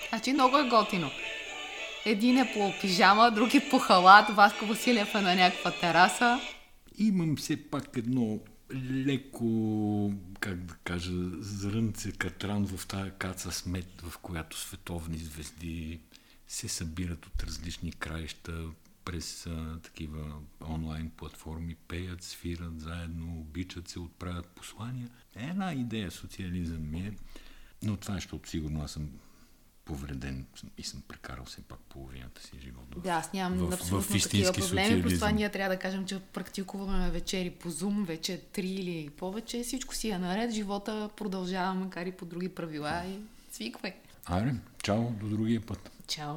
Значи 0.09 0.33
много 0.33 0.57
е 0.57 0.69
готино. 0.69 1.11
Един 2.05 2.37
е 2.37 2.53
по 2.53 2.73
пижама, 2.81 3.31
друг 3.31 3.53
е 3.53 3.69
по 3.69 3.79
халат, 3.79 4.29
Васко 4.29 4.65
Василев 4.65 5.15
е 5.15 5.21
на 5.21 5.35
някаква 5.35 5.71
тераса. 5.71 6.39
Имам 6.97 7.35
все 7.35 7.69
пак 7.69 7.97
едно 7.97 8.39
леко, 8.73 10.13
как 10.39 10.65
да 10.65 10.73
кажа, 10.73 11.13
зрънце 11.39 12.11
катран 12.11 12.67
в 12.67 12.87
тази 12.87 13.11
каца 13.11 13.51
смет, 13.51 14.01
в 14.01 14.17
която 14.17 14.59
световни 14.59 15.17
звезди 15.17 15.99
се 16.47 16.67
събират 16.67 17.25
от 17.25 17.43
различни 17.43 17.91
краища 17.91 18.69
през 19.05 19.47
а, 19.47 19.79
такива 19.83 20.41
онлайн 20.69 21.09
платформи, 21.09 21.75
пеят, 21.87 22.23
свират 22.23 22.81
заедно, 22.81 23.39
обичат 23.39 23.87
се, 23.87 23.99
отправят 23.99 24.47
послания. 24.47 25.09
Е 25.35 25.43
една 25.43 25.73
идея 25.73 26.11
социализъм 26.11 26.89
ми 26.89 26.99
е, 26.99 27.13
но 27.83 27.97
това 27.97 28.13
е, 28.13 28.17
защото 28.17 28.49
сигурно 28.49 28.83
аз 28.83 28.91
съм 28.91 29.09
повреден 29.85 30.45
и 30.77 30.83
съм 30.83 31.01
прекарал 31.07 31.45
все 31.45 31.61
пак 31.61 31.79
половината 31.79 32.41
си 32.41 32.51
живот. 32.63 32.85
Да, 33.03 33.09
аз 33.09 33.33
нямам 33.33 33.57
в, 33.57 33.73
абсолютно 33.73 34.19
в 34.19 34.23
такива 34.23 34.53
проблеми. 34.53 35.01
Просто 35.01 35.17
това 35.17 35.31
ние 35.31 35.49
трябва 35.49 35.75
да 35.75 35.79
кажем, 35.79 36.05
че 36.05 36.19
практикуваме 36.19 37.09
вечери 37.09 37.49
по 37.49 37.71
Zoom, 37.71 38.05
вече 38.05 38.41
три 38.41 38.67
или 38.67 39.09
повече. 39.09 39.63
Всичко 39.63 39.95
си 39.95 40.09
е 40.09 40.17
наред, 40.17 40.51
живота 40.51 41.09
продължава, 41.17 41.73
макар 41.73 42.05
и 42.05 42.11
по 42.11 42.25
други 42.25 42.49
правила 42.49 43.03
и 43.07 43.19
свиквай. 43.51 43.93
Айде, 44.25 44.55
чао, 44.83 45.09
до 45.11 45.27
другия 45.27 45.61
път. 45.61 45.91
Чао. 46.07 46.35